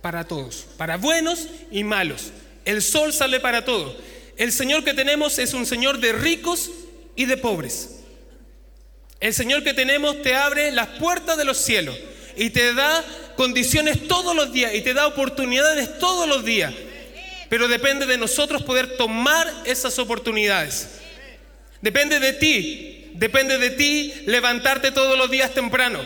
para 0.00 0.24
todos, 0.24 0.66
para 0.78 0.96
buenos 0.96 1.48
y 1.70 1.84
malos. 1.84 2.30
El 2.64 2.80
sol 2.80 3.12
sale 3.12 3.40
para 3.40 3.64
todos. 3.64 3.96
El 4.36 4.52
Señor 4.52 4.84
que 4.84 4.94
tenemos 4.94 5.38
es 5.38 5.52
un 5.52 5.66
Señor 5.66 5.98
de 6.00 6.12
ricos 6.12 6.70
y 7.14 7.26
de 7.26 7.36
pobres. 7.36 7.90
El 9.20 9.34
Señor 9.34 9.62
que 9.62 9.74
tenemos 9.74 10.22
te 10.22 10.34
abre 10.34 10.70
las 10.70 10.88
puertas 10.98 11.36
de 11.36 11.44
los 11.44 11.58
cielos 11.58 11.96
y 12.36 12.50
te 12.50 12.74
da 12.74 13.04
condiciones 13.34 14.08
todos 14.08 14.34
los 14.34 14.52
días 14.52 14.74
y 14.74 14.80
te 14.80 14.94
da 14.94 15.06
oportunidades 15.06 15.98
todos 15.98 16.28
los 16.28 16.44
días. 16.44 16.72
Pero 17.48 17.68
depende 17.68 18.06
de 18.06 18.18
nosotros 18.18 18.62
poder 18.62 18.96
tomar 18.96 19.52
esas 19.64 19.98
oportunidades. 19.98 20.88
Depende 21.80 22.18
de 22.18 22.32
ti, 22.32 23.10
depende 23.14 23.58
de 23.58 23.70
ti 23.70 24.12
levantarte 24.26 24.90
todos 24.90 25.18
los 25.18 25.30
días 25.30 25.52
temprano. 25.52 26.00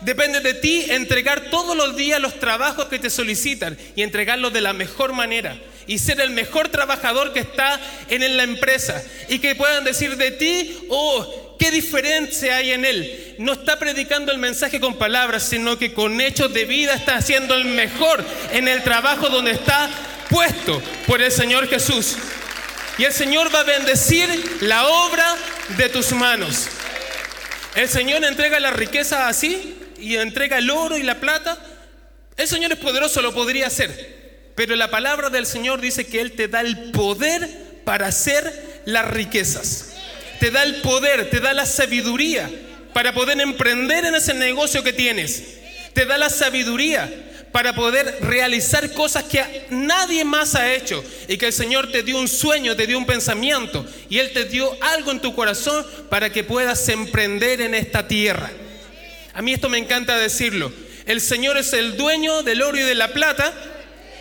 Depende 0.00 0.40
de 0.40 0.54
ti 0.54 0.86
entregar 0.88 1.50
todos 1.50 1.76
los 1.76 1.96
días 1.96 2.20
los 2.20 2.40
trabajos 2.40 2.86
que 2.86 2.98
te 2.98 3.10
solicitan 3.10 3.78
y 3.94 4.02
entregarlos 4.02 4.52
de 4.52 4.60
la 4.60 4.72
mejor 4.72 5.12
manera 5.12 5.56
y 5.86 5.98
ser 5.98 6.20
el 6.20 6.30
mejor 6.30 6.68
trabajador 6.68 7.32
que 7.32 7.40
está 7.40 7.78
en 8.08 8.36
la 8.36 8.42
empresa 8.42 9.02
y 9.28 9.38
que 9.38 9.54
puedan 9.54 9.84
decir 9.84 10.16
de 10.16 10.30
ti, 10.32 10.86
oh, 10.88 11.43
qué 11.58 11.70
diferencia 11.70 12.56
hay 12.56 12.72
en 12.72 12.84
él. 12.84 13.36
No 13.38 13.52
está 13.52 13.78
predicando 13.78 14.32
el 14.32 14.38
mensaje 14.38 14.80
con 14.80 14.96
palabras, 14.96 15.42
sino 15.42 15.78
que 15.78 15.92
con 15.92 16.20
hechos 16.20 16.52
de 16.52 16.64
vida 16.64 16.94
está 16.94 17.16
haciendo 17.16 17.54
el 17.54 17.64
mejor 17.64 18.24
en 18.52 18.68
el 18.68 18.82
trabajo 18.82 19.28
donde 19.28 19.52
está 19.52 19.90
puesto 20.30 20.82
por 21.06 21.22
el 21.22 21.32
Señor 21.32 21.68
Jesús. 21.68 22.16
Y 22.98 23.04
el 23.04 23.12
Señor 23.12 23.54
va 23.54 23.60
a 23.60 23.64
bendecir 23.64 24.28
la 24.60 24.86
obra 24.86 25.36
de 25.76 25.88
tus 25.88 26.12
manos. 26.12 26.68
El 27.74 27.88
Señor 27.88 28.24
entrega 28.24 28.60
la 28.60 28.70
riqueza 28.70 29.28
así 29.28 29.76
y 29.98 30.16
entrega 30.16 30.58
el 30.58 30.70
oro 30.70 30.96
y 30.96 31.02
la 31.02 31.18
plata. 31.18 31.58
El 32.36 32.46
Señor 32.46 32.72
es 32.72 32.78
poderoso, 32.78 33.20
lo 33.20 33.34
podría 33.34 33.66
hacer. 33.66 34.52
Pero 34.54 34.76
la 34.76 34.90
palabra 34.90 35.30
del 35.30 35.46
Señor 35.46 35.80
dice 35.80 36.06
que 36.06 36.20
Él 36.20 36.32
te 36.32 36.46
da 36.46 36.60
el 36.60 36.92
poder 36.92 37.82
para 37.84 38.06
hacer 38.06 38.82
las 38.84 39.10
riquezas. 39.10 39.93
Te 40.44 40.50
da 40.50 40.62
el 40.62 40.82
poder, 40.82 41.30
te 41.30 41.40
da 41.40 41.54
la 41.54 41.64
sabiduría 41.64 42.50
para 42.92 43.14
poder 43.14 43.40
emprender 43.40 44.04
en 44.04 44.14
ese 44.14 44.34
negocio 44.34 44.84
que 44.84 44.92
tienes. 44.92 45.42
Te 45.94 46.04
da 46.04 46.18
la 46.18 46.28
sabiduría 46.28 47.10
para 47.50 47.74
poder 47.74 48.18
realizar 48.20 48.92
cosas 48.92 49.24
que 49.24 49.42
nadie 49.70 50.22
más 50.22 50.54
ha 50.54 50.74
hecho 50.74 51.02
y 51.28 51.38
que 51.38 51.46
el 51.46 51.54
Señor 51.54 51.90
te 51.90 52.02
dio 52.02 52.18
un 52.18 52.28
sueño, 52.28 52.76
te 52.76 52.86
dio 52.86 52.98
un 52.98 53.06
pensamiento 53.06 53.86
y 54.10 54.18
Él 54.18 54.34
te 54.34 54.44
dio 54.44 54.70
algo 54.82 55.12
en 55.12 55.20
tu 55.20 55.34
corazón 55.34 55.82
para 56.10 56.30
que 56.30 56.44
puedas 56.44 56.86
emprender 56.90 57.62
en 57.62 57.74
esta 57.74 58.06
tierra. 58.06 58.52
A 59.32 59.40
mí 59.40 59.54
esto 59.54 59.70
me 59.70 59.78
encanta 59.78 60.18
decirlo. 60.18 60.70
El 61.06 61.22
Señor 61.22 61.56
es 61.56 61.72
el 61.72 61.96
dueño 61.96 62.42
del 62.42 62.60
oro 62.60 62.76
y 62.76 62.82
de 62.82 62.94
la 62.94 63.14
plata 63.14 63.50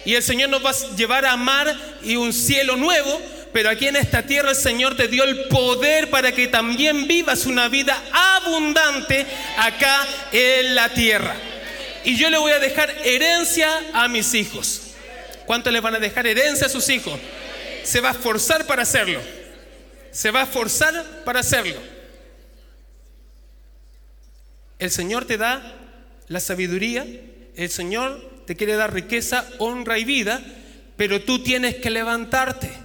y 0.05 0.15
el 0.15 0.23
Señor 0.23 0.49
nos 0.49 0.65
va 0.65 0.69
a 0.69 0.95
llevar 0.95 1.25
a 1.25 1.35
mar 1.35 1.75
y 2.01 2.15
un 2.15 2.31
cielo 2.31 2.77
nuevo, 2.77 3.21
pero 3.53 3.69
aquí 3.69 3.87
en 3.87 3.95
esta 3.95 4.23
tierra 4.23 4.49
el 4.49 4.55
Señor 4.55 4.97
te 4.97 5.07
dio 5.07 5.23
el 5.23 5.45
poder 5.45 6.09
para 6.09 6.31
que 6.31 6.47
también 6.47 7.07
vivas 7.07 7.45
una 7.45 7.69
vida 7.69 7.95
abundante 8.11 9.25
acá 9.57 10.05
en 10.31 10.73
la 10.73 10.89
tierra. 10.89 11.35
Y 12.03 12.17
yo 12.17 12.29
le 12.31 12.37
voy 12.37 12.51
a 12.51 12.59
dejar 12.59 12.89
herencia 13.05 13.69
a 13.93 14.07
mis 14.07 14.33
hijos. 14.33 14.81
¿Cuánto 15.45 15.69
le 15.69 15.81
van 15.81 15.95
a 15.95 15.99
dejar 15.99 16.25
herencia 16.25 16.67
a 16.67 16.69
sus 16.69 16.89
hijos? 16.89 17.19
Se 17.83 18.01
va 18.01 18.09
a 18.09 18.13
esforzar 18.13 18.65
para 18.65 18.81
hacerlo. 18.81 19.21
Se 20.11 20.31
va 20.31 20.41
a 20.41 20.43
esforzar 20.43 21.23
para 21.23 21.41
hacerlo. 21.41 21.75
El 24.79 24.89
Señor 24.89 25.25
te 25.25 25.37
da 25.37 25.61
la 26.27 26.39
sabiduría, 26.39 27.05
el 27.55 27.69
Señor 27.69 28.43
te 28.45 28.55
quiere 28.55 28.75
dar 28.75 28.93
riqueza, 28.93 29.47
honra 29.59 29.99
y 29.99 30.03
vida, 30.03 30.41
pero 30.97 31.21
tú 31.21 31.43
tienes 31.43 31.75
que 31.75 31.89
levantarte. 31.89 32.82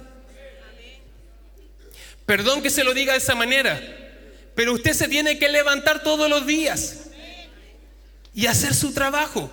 Perdón 2.29 2.61
que 2.61 2.69
se 2.69 2.83
lo 2.83 2.93
diga 2.93 3.13
de 3.13 3.17
esa 3.17 3.33
manera, 3.33 3.81
pero 4.53 4.73
usted 4.73 4.93
se 4.93 5.07
tiene 5.07 5.39
que 5.39 5.49
levantar 5.49 6.03
todos 6.03 6.29
los 6.29 6.45
días 6.45 7.07
y 8.35 8.45
hacer 8.45 8.75
su 8.75 8.93
trabajo. 8.93 9.49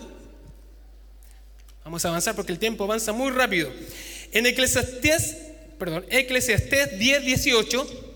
Vamos 1.85 2.05
a 2.05 2.09
avanzar 2.09 2.37
porque 2.37 2.53
el 2.53 2.59
tiempo 2.59 2.85
avanza 2.85 3.15
muy 3.15 3.31
rápido. 3.31 3.73
En 4.31 4.45
Eclesiastés, 4.45 5.39
perdón, 5.79 6.05
Eclesiastés 6.11 6.99
10, 6.99 7.25
18 7.25 8.15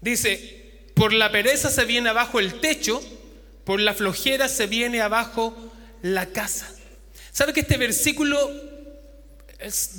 dice, 0.00 0.84
por 0.94 1.12
la 1.12 1.32
pereza 1.32 1.70
se 1.70 1.84
viene 1.84 2.10
abajo 2.10 2.38
el 2.38 2.60
techo, 2.60 3.02
por 3.64 3.80
la 3.80 3.92
flojera 3.92 4.46
se 4.46 4.68
viene 4.68 5.00
abajo 5.00 5.52
la 6.00 6.26
casa. 6.26 6.72
¿Sabe 7.32 7.52
que 7.52 7.60
este 7.62 7.76
versículo, 7.76 8.38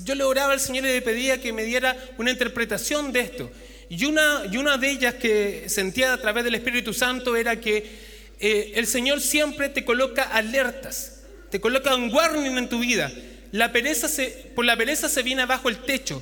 yo 0.04 0.16
le 0.16 0.24
oraba 0.24 0.54
al 0.54 0.60
Señor 0.60 0.86
y 0.86 0.90
le 0.90 1.02
pedía 1.02 1.42
que 1.42 1.52
me 1.52 1.64
diera 1.64 1.96
una 2.18 2.32
interpretación 2.32 3.12
de 3.12 3.20
esto? 3.22 3.52
Y 3.90 4.06
una, 4.06 4.44
y 4.52 4.58
una 4.58 4.78
de 4.78 4.92
ellas 4.92 5.16
que 5.16 5.68
sentía 5.68 6.14
a 6.14 6.22
través 6.22 6.44
del 6.44 6.56
Espíritu 6.56 6.94
Santo 6.94 7.36
era 7.36 7.60
que 7.60 8.10
eh, 8.40 8.74
el 8.76 8.88
Señor 8.88 9.20
siempre 9.20 9.68
te 9.70 9.84
coloca 9.84 10.24
alertas, 10.24 11.22
te 11.50 11.60
coloca 11.60 11.96
un 11.96 12.14
warning 12.14 12.58
en 12.58 12.70
tu 12.70 12.80
vida. 12.80 13.12
La 13.52 13.72
pereza 13.72 14.08
por 14.56 14.64
la 14.64 14.78
pereza 14.78 15.10
se 15.10 15.24
viene 15.24 15.42
abajo 15.42 15.70
el 15.70 15.80
techo. 15.80 16.22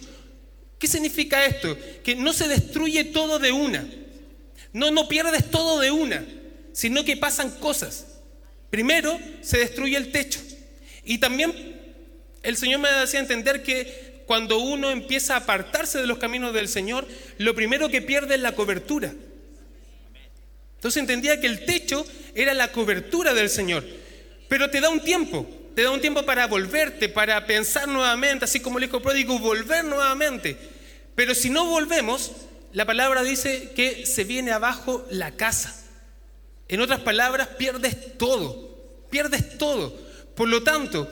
¿Qué 0.79 0.87
significa 0.87 1.45
esto? 1.45 1.77
Que 2.03 2.15
no 2.15 2.33
se 2.33 2.47
destruye 2.47 3.03
todo 3.05 3.37
de 3.37 3.51
una. 3.51 3.87
No, 4.73 4.91
no 4.91 5.07
pierdes 5.07 5.49
todo 5.51 5.79
de 5.79 5.91
una, 5.91 6.25
sino 6.71 7.03
que 7.03 7.17
pasan 7.17 7.51
cosas. 7.59 8.05
Primero 8.69 9.19
se 9.41 9.57
destruye 9.57 9.97
el 9.97 10.11
techo. 10.11 10.39
Y 11.03 11.17
también 11.17 11.76
el 12.47 12.55
Señor 12.55 12.79
me 12.79 12.87
hacía 12.87 13.19
entender 13.19 13.61
que 13.61 14.23
cuando 14.25 14.57
uno 14.59 14.89
empieza 14.89 15.33
a 15.33 15.39
apartarse 15.39 15.97
de 15.97 16.07
los 16.07 16.17
caminos 16.17 16.53
del 16.53 16.69
Señor, 16.69 17.05
lo 17.37 17.53
primero 17.53 17.89
que 17.89 18.01
pierde 18.01 18.35
es 18.35 18.41
la 18.41 18.53
cobertura. 18.53 19.13
Entonces 20.75 21.01
entendía 21.01 21.41
que 21.41 21.47
el 21.47 21.65
techo 21.65 22.05
era 22.35 22.53
la 22.53 22.71
cobertura 22.71 23.33
del 23.33 23.49
Señor. 23.49 23.83
Pero 24.47 24.69
te 24.69 24.79
da 24.79 24.87
un 24.87 25.01
tiempo, 25.01 25.45
te 25.75 25.83
da 25.83 25.91
un 25.91 25.99
tiempo 25.99 26.23
para 26.23 26.47
volverte, 26.47 27.09
para 27.09 27.45
pensar 27.45 27.89
nuevamente, 27.89 28.45
así 28.45 28.61
como 28.61 28.77
el 28.77 28.85
hijo 28.85 29.01
pródigo, 29.01 29.39
volver 29.39 29.83
nuevamente. 29.83 30.55
Pero 31.15 31.35
si 31.35 31.49
no 31.49 31.65
volvemos, 31.65 32.31
la 32.71 32.85
palabra 32.85 33.23
dice 33.23 33.73
que 33.75 34.05
se 34.05 34.23
viene 34.23 34.53
abajo 34.53 35.05
la 35.09 35.31
casa. 35.31 35.83
En 36.69 36.79
otras 36.79 37.01
palabras, 37.01 37.49
pierdes 37.57 38.17
todo, 38.17 39.03
pierdes 39.09 39.57
todo. 39.57 39.99
Por 40.33 40.47
lo 40.47 40.63
tanto, 40.63 41.11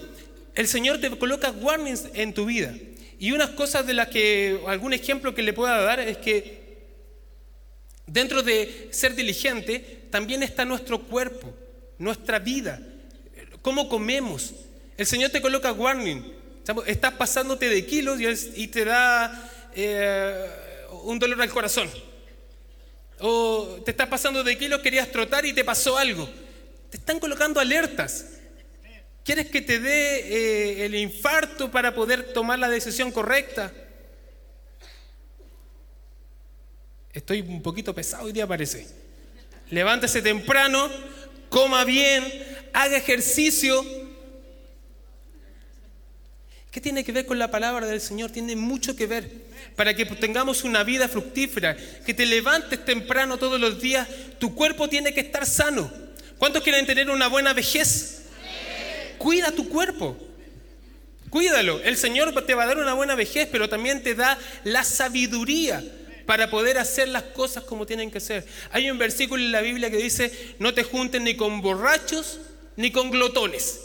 el 0.55 0.67
Señor 0.67 0.99
te 0.99 1.09
coloca 1.11 1.51
warnings 1.51 2.05
en 2.13 2.33
tu 2.33 2.45
vida. 2.45 2.73
Y 3.19 3.31
unas 3.31 3.51
cosas 3.51 3.85
de 3.85 3.93
las 3.93 4.07
que, 4.07 4.59
algún 4.67 4.93
ejemplo 4.93 5.35
que 5.35 5.41
le 5.41 5.53
pueda 5.53 5.81
dar 5.81 5.99
es 5.99 6.17
que 6.17 6.65
dentro 8.07 8.43
de 8.43 8.89
ser 8.91 9.15
diligente 9.15 10.07
también 10.09 10.43
está 10.43 10.65
nuestro 10.65 11.03
cuerpo, 11.03 11.53
nuestra 11.97 12.39
vida, 12.39 12.81
cómo 13.61 13.89
comemos. 13.89 14.53
El 14.97 15.05
Señor 15.05 15.31
te 15.31 15.41
coloca 15.41 15.71
warning. 15.71 16.33
Estás 16.87 17.13
pasándote 17.13 17.69
de 17.69 17.85
kilos 17.85 18.19
y 18.55 18.67
te 18.67 18.85
da 18.85 19.51
eh, 19.75 20.47
un 21.03 21.19
dolor 21.19 21.41
al 21.41 21.49
corazón. 21.49 21.89
O 23.19 23.81
te 23.85 23.91
estás 23.91 24.07
pasando 24.07 24.43
de 24.43 24.57
kilos, 24.57 24.81
querías 24.81 25.11
trotar 25.11 25.45
y 25.45 25.53
te 25.53 25.63
pasó 25.63 25.97
algo. 25.97 26.29
Te 26.89 26.97
están 26.97 27.19
colocando 27.19 27.59
alertas. 27.59 28.34
¿Quieres 29.25 29.47
que 29.47 29.61
te 29.63 29.79
dé 29.79 30.19
eh, 30.19 30.85
el 30.85 30.93
infarto 30.93 31.71
para 31.71 31.95
poder 31.95 32.31
tomar 32.31 32.59
la 32.59 32.69
decisión 32.69 33.11
correcta? 33.11 33.73
Estoy 37.11 37.41
un 37.41 37.63
poquito 37.63 37.95
pesado 37.95 38.25
hoy 38.25 38.33
día 38.33 38.45
parece. 38.45 38.87
Levántese 39.71 40.21
temprano, 40.21 40.91
coma 41.49 41.85
bien, 41.85 42.23
haga 42.71 42.97
ejercicio. 42.97 43.83
¿Qué 46.69 46.79
tiene 46.79 47.03
que 47.03 47.11
ver 47.11 47.25
con 47.25 47.39
la 47.39 47.49
palabra 47.49 47.87
del 47.87 48.01
Señor? 48.01 48.29
Tiene 48.29 48.55
mucho 48.55 48.95
que 48.95 49.07
ver. 49.07 49.27
Para 49.75 49.95
que 49.95 50.05
tengamos 50.05 50.63
una 50.63 50.83
vida 50.83 51.07
fructífera, 51.07 51.75
que 52.05 52.13
te 52.13 52.27
levantes 52.27 52.85
temprano 52.85 53.39
todos 53.39 53.59
los 53.59 53.81
días, 53.81 54.07
tu 54.37 54.53
cuerpo 54.53 54.87
tiene 54.87 55.15
que 55.15 55.21
estar 55.21 55.47
sano. 55.47 55.91
¿Cuántos 56.37 56.61
quieren 56.61 56.85
tener 56.85 57.09
una 57.09 57.27
buena 57.27 57.53
vejez? 57.53 58.14
Cuida 59.25 59.49
tu 59.49 59.67
cuerpo. 59.67 60.15
Cuídalo. 61.31 61.81
El 61.81 61.97
Señor 61.97 62.45
te 62.45 62.53
va 62.53 62.61
a 62.61 62.67
dar 62.67 62.77
una 62.77 62.93
buena 62.93 63.15
vejez, 63.15 63.47
pero 63.51 63.67
también 63.67 64.03
te 64.03 64.13
da 64.13 64.37
la 64.63 64.83
sabiduría 64.83 65.83
para 66.27 66.51
poder 66.51 66.77
hacer 66.77 67.07
las 67.07 67.23
cosas 67.23 67.63
como 67.63 67.87
tienen 67.87 68.11
que 68.11 68.19
ser. 68.19 68.45
Hay 68.69 68.87
un 68.91 68.99
versículo 68.99 69.41
en 69.41 69.51
la 69.51 69.61
Biblia 69.61 69.89
que 69.89 69.97
dice, 69.97 70.31
no 70.59 70.75
te 70.75 70.83
junten 70.83 71.23
ni 71.23 71.35
con 71.35 71.63
borrachos 71.63 72.39
ni 72.75 72.91
con 72.91 73.09
glotones, 73.09 73.79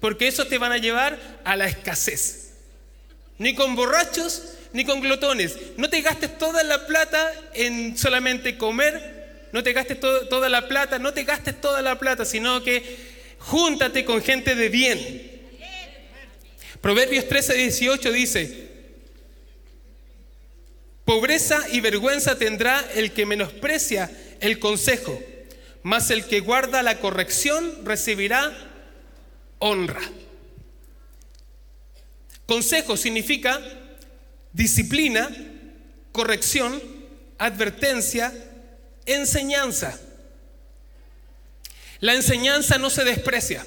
porque 0.00 0.26
eso 0.26 0.48
te 0.48 0.58
van 0.58 0.72
a 0.72 0.78
llevar 0.78 1.20
a 1.44 1.54
la 1.54 1.68
escasez. 1.68 2.54
Ni 3.38 3.54
con 3.54 3.76
borrachos 3.76 4.54
ni 4.72 4.84
con 4.84 5.00
glotones. 5.00 5.56
No 5.76 5.88
te 5.88 6.00
gastes 6.00 6.36
toda 6.36 6.64
la 6.64 6.88
plata 6.88 7.32
en 7.54 7.96
solamente 7.96 8.58
comer, 8.58 9.48
no 9.52 9.62
te 9.62 9.72
gastes 9.72 10.00
toda 10.00 10.48
la 10.48 10.66
plata, 10.66 10.98
no 10.98 11.14
te 11.14 11.22
gastes 11.22 11.60
toda 11.60 11.80
la 11.80 11.96
plata, 11.96 12.24
sino 12.24 12.64
que 12.64 13.09
júntate 13.40 14.04
con 14.04 14.22
gente 14.22 14.54
de 14.54 14.68
bien. 14.68 15.30
Proverbios 16.80 17.28
13, 17.28 17.54
18 17.54 18.12
dice, 18.12 18.70
Pobreza 21.04 21.60
y 21.72 21.80
vergüenza 21.80 22.38
tendrá 22.38 22.88
el 22.94 23.12
que 23.12 23.26
menosprecia 23.26 24.10
el 24.40 24.60
consejo, 24.60 25.20
mas 25.82 26.10
el 26.10 26.24
que 26.26 26.40
guarda 26.40 26.82
la 26.82 27.00
corrección 27.00 27.84
recibirá 27.84 28.52
honra. 29.58 30.00
Consejo 32.46 32.96
significa 32.96 33.60
disciplina, 34.52 35.28
corrección, 36.12 36.80
advertencia, 37.38 38.32
enseñanza. 39.06 39.98
La 42.00 42.14
enseñanza 42.14 42.78
no 42.78 42.90
se 42.90 43.04
desprecia. 43.04 43.64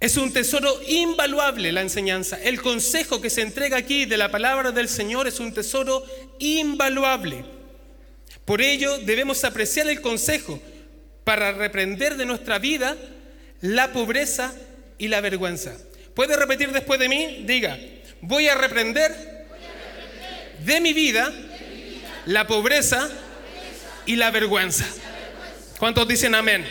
Es 0.00 0.16
un 0.16 0.32
tesoro 0.32 0.80
invaluable 0.86 1.72
la 1.72 1.80
enseñanza. 1.80 2.38
El 2.42 2.60
consejo 2.60 3.20
que 3.20 3.30
se 3.30 3.42
entrega 3.42 3.78
aquí 3.78 4.04
de 4.04 4.18
la 4.18 4.30
palabra 4.30 4.70
del 4.70 4.88
Señor 4.88 5.26
es 5.26 5.40
un 5.40 5.54
tesoro 5.54 6.04
invaluable. 6.38 7.44
Por 8.44 8.60
ello 8.60 8.98
debemos 8.98 9.44
apreciar 9.44 9.88
el 9.88 10.00
consejo 10.00 10.60
para 11.24 11.52
reprender 11.52 12.16
de 12.16 12.26
nuestra 12.26 12.58
vida 12.58 12.96
la 13.62 13.92
pobreza 13.92 14.54
y 14.98 15.08
la 15.08 15.22
vergüenza. 15.22 15.74
¿Puede 16.14 16.36
repetir 16.36 16.70
después 16.70 17.00
de 17.00 17.08
mí? 17.08 17.44
Diga, 17.46 17.78
voy 18.20 18.48
a 18.48 18.54
reprender, 18.54 19.46
de, 20.64 20.80
mi 20.80 20.92
vida, 20.92 21.32
la 22.26 22.46
pobreza, 22.46 23.10
y 24.06 24.16
la 24.16 24.30
vergüenza. 24.30 24.84
¿Cuántos 25.78 26.06
dicen 26.06 26.34
amén? 26.34 26.64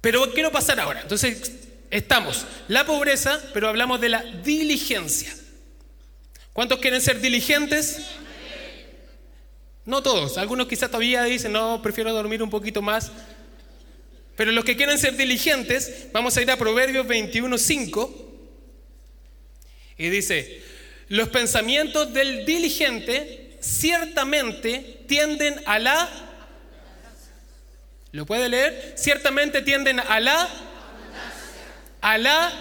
Pero 0.00 0.32
quiero 0.32 0.50
pasar 0.50 0.80
ahora. 0.80 1.02
Entonces, 1.02 1.52
estamos 1.90 2.46
la 2.68 2.86
pobreza, 2.86 3.40
pero 3.52 3.68
hablamos 3.68 4.00
de 4.00 4.08
la 4.08 4.22
diligencia. 4.22 5.34
¿Cuántos 6.52 6.78
quieren 6.78 7.00
ser 7.00 7.20
diligentes? 7.20 8.02
No 9.84 10.02
todos. 10.02 10.38
Algunos 10.38 10.68
quizás 10.68 10.90
todavía 10.90 11.24
dicen, 11.24 11.52
no, 11.52 11.80
prefiero 11.82 12.12
dormir 12.12 12.42
un 12.42 12.50
poquito 12.50 12.82
más. 12.82 13.10
Pero 14.36 14.52
los 14.52 14.64
que 14.64 14.76
quieren 14.76 14.98
ser 14.98 15.16
diligentes, 15.16 16.08
vamos 16.12 16.36
a 16.36 16.42
ir 16.42 16.50
a 16.50 16.56
Proverbios 16.56 17.06
21.5. 17.06 18.10
Y 19.98 20.08
dice, 20.08 20.62
los 21.08 21.28
pensamientos 21.28 22.12
del 22.14 22.46
diligente 22.46 23.39
ciertamente 23.60 25.04
tienden 25.06 25.60
a 25.66 25.78
la 25.78 26.08
¿Lo 28.12 28.26
puede 28.26 28.48
leer? 28.48 28.94
Ciertamente 28.96 29.62
tienden 29.62 30.00
a 30.00 30.20
la... 30.20 30.48
A 32.00 32.18
la... 32.18 32.52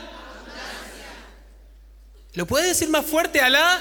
¿Lo 2.33 2.45
puede 2.45 2.67
decir 2.67 2.89
más 2.89 3.05
fuerte? 3.05 3.41
A 3.41 3.49
la... 3.49 3.79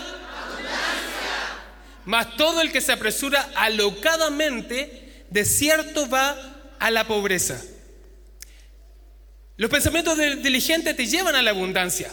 Mas 2.07 2.37
todo 2.37 2.63
el 2.63 2.73
que 2.73 2.81
se 2.81 2.93
apresura 2.93 3.51
alocadamente, 3.55 5.27
de 5.29 5.45
cierto 5.45 6.09
va 6.09 6.37
a 6.79 6.91
la 6.91 7.07
pobreza. 7.07 7.63
Los 9.59 9.71
pensamientos 9.71 10.17
del 10.17 10.43
diligente 10.43 10.95
te 10.95 11.07
llevan 11.07 11.35
a 11.35 11.43
la 11.43 11.51
abundancia, 11.51 12.11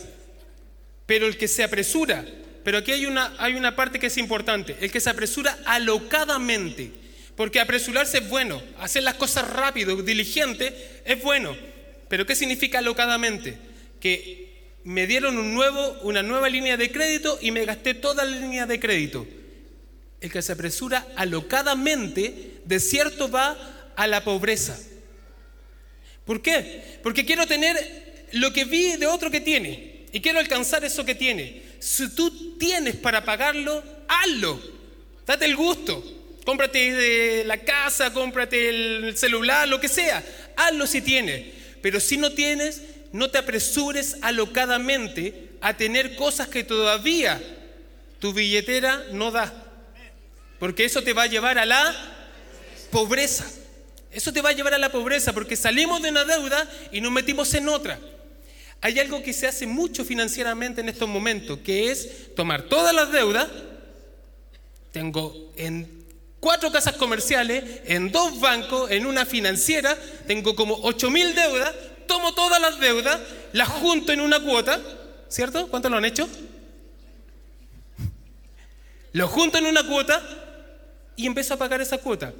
pero 1.05 1.27
el 1.27 1.37
que 1.37 1.47
se 1.47 1.63
apresura, 1.63 2.25
pero 2.65 2.79
aquí 2.79 2.91
hay 2.91 3.05
una, 3.05 3.31
hay 3.37 3.53
una 3.53 3.75
parte 3.75 3.99
que 3.99 4.07
es 4.07 4.17
importante, 4.17 4.75
el 4.81 4.91
que 4.91 4.99
se 4.99 5.11
apresura 5.11 5.55
alocadamente, 5.65 6.91
porque 7.35 7.59
apresurarse 7.59 8.17
es 8.17 8.27
bueno, 8.27 8.59
hacer 8.79 9.03
las 9.03 9.13
cosas 9.13 9.47
rápido, 9.47 9.95
diligente, 10.01 11.01
es 11.05 11.21
bueno. 11.21 11.55
Pero 12.07 12.25
¿qué 12.25 12.35
significa 12.35 12.79
alocadamente? 12.79 13.55
Que 13.99 14.79
me 14.83 15.05
dieron 15.05 15.37
un 15.37 15.53
nuevo, 15.53 15.99
una 16.01 16.23
nueva 16.23 16.49
línea 16.49 16.75
de 16.75 16.91
crédito 16.91 17.37
y 17.39 17.51
me 17.51 17.65
gasté 17.65 17.93
toda 17.93 18.25
la 18.25 18.35
línea 18.35 18.65
de 18.65 18.79
crédito. 18.79 19.27
El 20.19 20.31
que 20.31 20.41
se 20.41 20.53
apresura 20.53 21.05
alocadamente, 21.15 22.61
de 22.65 22.79
cierto 22.79 23.29
va 23.29 23.93
a 23.95 24.07
la 24.07 24.23
pobreza. 24.23 24.75
¿Por 26.25 26.41
qué? 26.41 26.99
Porque 27.03 27.25
quiero 27.25 27.45
tener 27.45 28.25
lo 28.31 28.51
que 28.51 28.65
vi 28.65 28.95
de 28.95 29.05
otro 29.05 29.29
que 29.29 29.41
tiene 29.41 30.07
y 30.11 30.19
quiero 30.19 30.39
alcanzar 30.39 30.83
eso 30.83 31.05
que 31.05 31.13
tiene. 31.13 31.64
Si 31.79 32.09
tú 32.09 32.57
tienes 32.57 32.95
para 32.95 33.23
pagarlo, 33.23 33.83
hazlo. 34.07 34.59
Date 35.25 35.45
el 35.45 35.55
gusto. 35.55 36.03
Cómprate 36.45 37.43
la 37.45 37.57
casa, 37.57 38.13
cómprate 38.13 38.69
el 38.69 39.17
celular, 39.17 39.67
lo 39.67 39.79
que 39.79 39.87
sea. 39.87 40.23
Hazlo 40.55 40.85
si 40.85 41.01
tienes. 41.01 41.45
Pero 41.81 41.99
si 41.99 42.17
no 42.17 42.31
tienes, 42.31 42.81
no 43.11 43.29
te 43.29 43.37
apresures 43.37 44.17
alocadamente 44.21 45.49
a 45.61 45.75
tener 45.75 46.15
cosas 46.15 46.47
que 46.47 46.63
todavía 46.63 47.41
tu 48.19 48.33
billetera 48.33 49.05
no 49.11 49.31
da. 49.31 49.53
Porque 50.59 50.85
eso 50.85 51.01
te 51.01 51.13
va 51.13 51.23
a 51.23 51.27
llevar 51.27 51.57
a 51.57 51.65
la 51.65 51.95
pobreza. 52.91 53.45
Eso 54.11 54.31
te 54.31 54.41
va 54.41 54.49
a 54.49 54.53
llevar 54.53 54.73
a 54.73 54.77
la 54.77 54.91
pobreza 54.91 55.33
porque 55.33 55.55
salimos 55.55 56.01
de 56.01 56.09
una 56.09 56.23
deuda 56.23 56.69
y 56.91 57.01
nos 57.01 57.11
metimos 57.11 57.53
en 57.53 57.67
otra. 57.69 57.99
Hay 58.81 58.99
algo 58.99 59.23
que 59.23 59.33
se 59.33 59.47
hace 59.47 59.65
mucho 59.65 60.05
financieramente 60.05 60.81
en 60.81 60.89
estos 60.89 61.09
momentos, 61.09 61.59
que 61.59 61.91
es 61.91 62.35
tomar 62.35 62.63
todas 62.63 62.93
las 62.93 63.11
deudas. 63.11 63.47
Tengo 64.91 65.51
en 65.57 66.05
cuatro 66.39 66.71
casas 66.71 66.95
comerciales, 66.95 67.63
en 67.85 68.11
dos 68.11 68.39
bancos, 68.39 68.91
en 68.91 69.05
una 69.07 69.25
financiera, 69.25 69.97
tengo 70.27 70.55
como 70.55 70.77
8 70.83 71.09
mil 71.09 71.33
deudas, 71.33 71.73
tomo 72.07 72.35
todas 72.35 72.61
las 72.61 72.79
deudas, 72.79 73.19
las 73.51 73.67
junto 73.67 74.11
en 74.11 74.21
una 74.21 74.39
cuota, 74.39 74.79
¿cierto? 75.27 75.67
¿Cuántos 75.67 75.89
lo 75.89 75.97
han 75.97 76.05
hecho? 76.05 76.29
Lo 79.11 79.27
junto 79.27 79.57
en 79.57 79.65
una 79.65 79.87
cuota 79.87 80.21
y 81.15 81.25
empiezo 81.25 81.53
a 81.53 81.57
pagar 81.57 81.81
esa 81.81 81.97
cuota. 81.97 82.33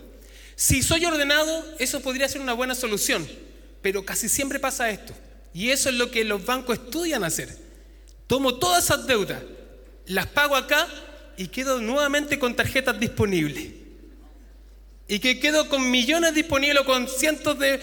Si 0.55 0.83
soy 0.83 1.05
ordenado, 1.05 1.65
eso 1.79 1.99
podría 2.01 2.29
ser 2.29 2.41
una 2.41 2.53
buena 2.53 2.75
solución, 2.75 3.27
pero 3.81 4.05
casi 4.05 4.29
siempre 4.29 4.59
pasa 4.59 4.89
esto. 4.89 5.13
Y 5.55 5.71
eso 5.71 5.87
es 5.87 5.95
lo 5.95 6.11
que 6.11 6.25
los 6.25 6.45
bancos 6.45 6.77
estudian 6.77 7.23
hacer. 7.23 7.57
Tomo 8.27 8.55
todas 8.55 8.83
esas 8.83 9.07
deudas, 9.07 9.41
las 10.05 10.27
pago 10.27 10.57
acá 10.57 10.85
y 11.37 11.47
quedo 11.47 11.79
nuevamente 11.79 12.37
con 12.37 12.57
tarjetas 12.57 12.99
disponibles 12.99 13.69
y 15.07 15.19
que 15.19 15.39
quedo 15.39 15.69
con 15.69 15.89
millones 15.89 16.33
disponibles 16.33 16.81
o 16.81 16.85
con 16.85 17.07
cientos 17.07 17.57
de, 17.57 17.79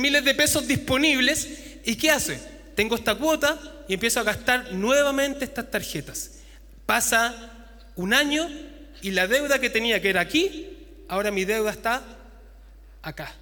miles 0.00 0.24
de 0.24 0.34
pesos 0.34 0.66
disponibles, 0.66 1.48
¿y 1.84 1.94
qué 1.94 2.10
hace? 2.10 2.40
Tengo 2.74 2.96
esta 2.96 3.14
cuota 3.14 3.60
y 3.86 3.94
empiezo 3.94 4.18
a 4.18 4.24
gastar 4.24 4.72
nuevamente 4.72 5.44
estas 5.44 5.70
tarjetas. 5.70 6.32
Pasa 6.84 7.78
un 7.94 8.12
año 8.12 8.50
y 9.02 9.12
la 9.12 9.28
deuda 9.28 9.60
que 9.60 9.70
tenía, 9.70 10.02
que 10.02 10.10
era 10.10 10.20
aquí, 10.20 10.78
ahora 11.06 11.30
mi 11.30 11.44
deuda 11.44 11.70
está 11.70 12.02
acá. 13.02 13.32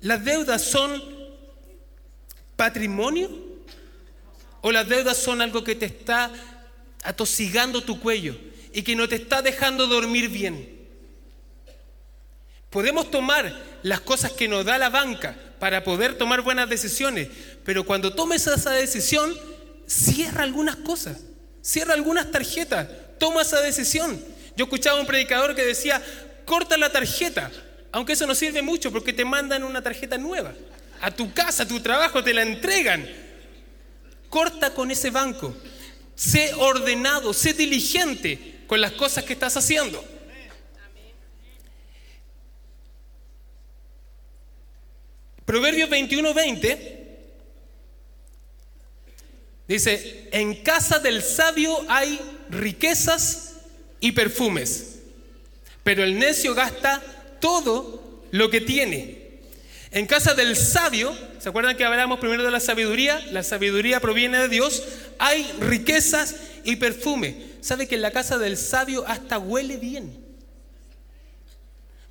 ¿Las 0.00 0.24
deudas 0.24 0.62
son 0.62 1.15
patrimonio 2.56 3.30
o 4.62 4.72
las 4.72 4.88
deudas 4.88 5.16
son 5.16 5.40
algo 5.40 5.62
que 5.62 5.74
te 5.74 5.86
está 5.86 6.32
atosigando 7.04 7.82
tu 7.82 8.00
cuello 8.00 8.36
y 8.72 8.82
que 8.82 8.96
no 8.96 9.08
te 9.08 9.16
está 9.16 9.42
dejando 9.42 9.86
dormir 9.86 10.28
bien? 10.28 10.76
Podemos 12.70 13.10
tomar 13.10 13.54
las 13.82 14.00
cosas 14.00 14.32
que 14.32 14.48
nos 14.48 14.64
da 14.64 14.76
la 14.78 14.90
banca 14.90 15.36
para 15.58 15.84
poder 15.84 16.18
tomar 16.18 16.42
buenas 16.42 16.68
decisiones, 16.68 17.28
pero 17.64 17.84
cuando 17.84 18.14
tomes 18.14 18.46
esa 18.46 18.72
decisión, 18.72 19.34
cierra 19.86 20.42
algunas 20.42 20.76
cosas, 20.76 21.18
cierra 21.62 21.94
algunas 21.94 22.30
tarjetas, 22.30 22.88
toma 23.18 23.42
esa 23.42 23.60
decisión. 23.60 24.22
Yo 24.56 24.64
escuchaba 24.64 24.98
a 24.98 25.00
un 25.00 25.06
predicador 25.06 25.54
que 25.54 25.64
decía, 25.64 26.02
corta 26.44 26.76
la 26.76 26.90
tarjeta, 26.90 27.50
aunque 27.92 28.14
eso 28.14 28.26
no 28.26 28.34
sirve 28.34 28.62
mucho 28.62 28.90
porque 28.90 29.12
te 29.12 29.24
mandan 29.24 29.64
una 29.64 29.82
tarjeta 29.82 30.18
nueva. 30.18 30.52
A 31.00 31.10
tu 31.10 31.32
casa, 31.32 31.64
a 31.64 31.68
tu 31.68 31.80
trabajo, 31.80 32.22
te 32.22 32.34
la 32.34 32.42
entregan. 32.42 33.06
Corta 34.28 34.74
con 34.74 34.90
ese 34.90 35.10
banco. 35.10 35.54
Sé 36.14 36.52
ordenado, 36.54 37.32
sé 37.32 37.52
diligente 37.52 38.60
con 38.66 38.80
las 38.80 38.92
cosas 38.92 39.24
que 39.24 39.34
estás 39.34 39.56
haciendo. 39.56 40.02
Proverbios 45.44 45.88
21:20 45.88 46.78
dice, 49.68 50.28
en 50.32 50.62
casa 50.62 50.98
del 50.98 51.22
sabio 51.22 51.84
hay 51.88 52.20
riquezas 52.50 53.54
y 54.00 54.12
perfumes, 54.12 54.98
pero 55.84 56.02
el 56.02 56.18
necio 56.18 56.54
gasta 56.54 57.00
todo 57.40 58.24
lo 58.32 58.50
que 58.50 58.60
tiene. 58.60 59.25
En 59.96 60.04
casa 60.04 60.34
del 60.34 60.56
sabio, 60.56 61.16
¿se 61.38 61.48
acuerdan 61.48 61.74
que 61.74 61.82
hablamos 61.82 62.20
primero 62.20 62.44
de 62.44 62.50
la 62.50 62.60
sabiduría? 62.60 63.18
La 63.30 63.42
sabiduría 63.42 63.98
proviene 63.98 64.40
de 64.40 64.50
Dios. 64.50 64.82
Hay 65.18 65.50
riquezas 65.58 66.36
y 66.64 66.76
perfume. 66.76 67.34
¿Sabe 67.62 67.88
que 67.88 67.94
en 67.94 68.02
la 68.02 68.10
casa 68.10 68.36
del 68.36 68.58
sabio 68.58 69.06
hasta 69.08 69.38
huele 69.38 69.78
bien? 69.78 70.14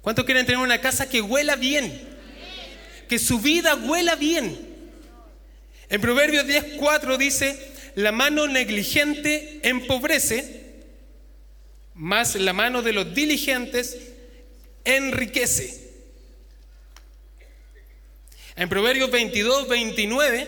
¿Cuántos 0.01 0.25
quieren 0.25 0.47
tener 0.47 0.59
una 0.59 0.81
casa 0.81 1.07
que 1.07 1.21
huela 1.21 1.57
bien? 1.57 2.09
Que 3.07 3.19
su 3.19 3.39
vida 3.39 3.75
huela 3.75 4.15
bien. 4.15 4.57
En 5.87 6.01
Proverbios 6.01 6.47
10:4 6.47 7.17
dice, 7.17 7.71
la 7.93 8.11
mano 8.11 8.47
negligente 8.47 9.59
empobrece, 9.61 10.85
más 11.93 12.33
la 12.33 12.51
mano 12.51 12.81
de 12.81 12.93
los 12.93 13.13
diligentes 13.13 13.95
enriquece. 14.85 15.84
En 18.55 18.69
Proverbios 18.69 19.11
22, 19.11 19.67
29, 19.67 20.47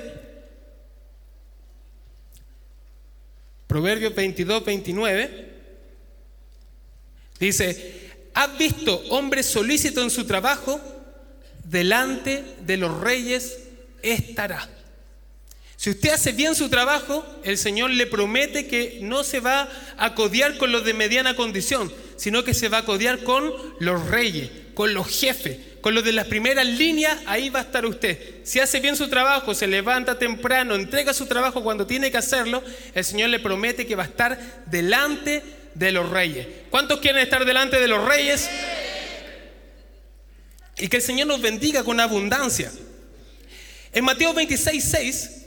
Proverbios 3.67 4.15
22, 4.15 4.63
29, 4.63 5.53
dice, 7.37 8.11
¿has 8.33 8.57
visto 8.57 8.95
hombre 9.09 9.43
solícito 9.43 10.01
en 10.01 10.09
su 10.09 10.25
trabajo? 10.25 10.79
Delante 11.65 12.45
de 12.61 12.77
los 12.77 13.01
reyes 13.01 13.59
estará. 14.01 14.69
Si 15.75 15.89
usted 15.89 16.11
hace 16.11 16.31
bien 16.31 16.55
su 16.55 16.69
trabajo, 16.69 17.25
el 17.43 17.57
Señor 17.57 17.91
le 17.91 18.07
promete 18.07 18.67
que 18.67 18.99
no 19.01 19.25
se 19.25 19.41
va 19.41 19.69
a 19.97 20.15
codiar 20.15 20.57
con 20.57 20.71
los 20.71 20.85
de 20.85 20.93
mediana 20.93 21.35
condición, 21.35 21.93
sino 22.15 22.45
que 22.45 22.53
se 22.53 22.69
va 22.69 22.79
a 22.79 22.85
codiar 22.85 23.23
con 23.23 23.53
los 23.79 24.07
reyes, 24.07 24.49
con 24.73 24.93
los 24.93 25.07
jefes, 25.07 25.57
con 25.87 25.95
los 25.95 26.03
de 26.03 26.11
las 26.11 26.27
primeras 26.27 26.65
líneas, 26.65 27.17
ahí 27.27 27.49
va 27.49 27.59
a 27.59 27.61
estar 27.61 27.85
usted. 27.85 28.43
Si 28.43 28.59
hace 28.59 28.81
bien 28.81 28.97
su 28.97 29.07
trabajo, 29.07 29.55
se 29.55 29.67
levanta 29.67 30.19
temprano, 30.19 30.75
entrega 30.75 31.13
su 31.13 31.27
trabajo 31.27 31.63
cuando 31.63 31.87
tiene 31.87 32.11
que 32.11 32.17
hacerlo, 32.17 32.61
el 32.93 33.05
Señor 33.05 33.29
le 33.29 33.39
promete 33.39 33.87
que 33.87 33.95
va 33.95 34.03
a 34.03 34.07
estar 34.07 34.65
delante 34.65 35.41
de 35.75 35.91
los 35.93 36.09
reyes. 36.09 36.45
¿Cuántos 36.69 36.99
quieren 36.99 37.21
estar 37.21 37.45
delante 37.45 37.79
de 37.79 37.87
los 37.87 38.03
reyes? 38.03 38.49
Y 40.77 40.89
que 40.89 40.97
el 40.97 41.03
Señor 41.03 41.27
nos 41.27 41.39
bendiga 41.39 41.85
con 41.85 42.01
abundancia. 42.01 42.69
En 43.93 44.03
Mateo 44.03 44.33
26, 44.33 44.83
6 44.83 45.45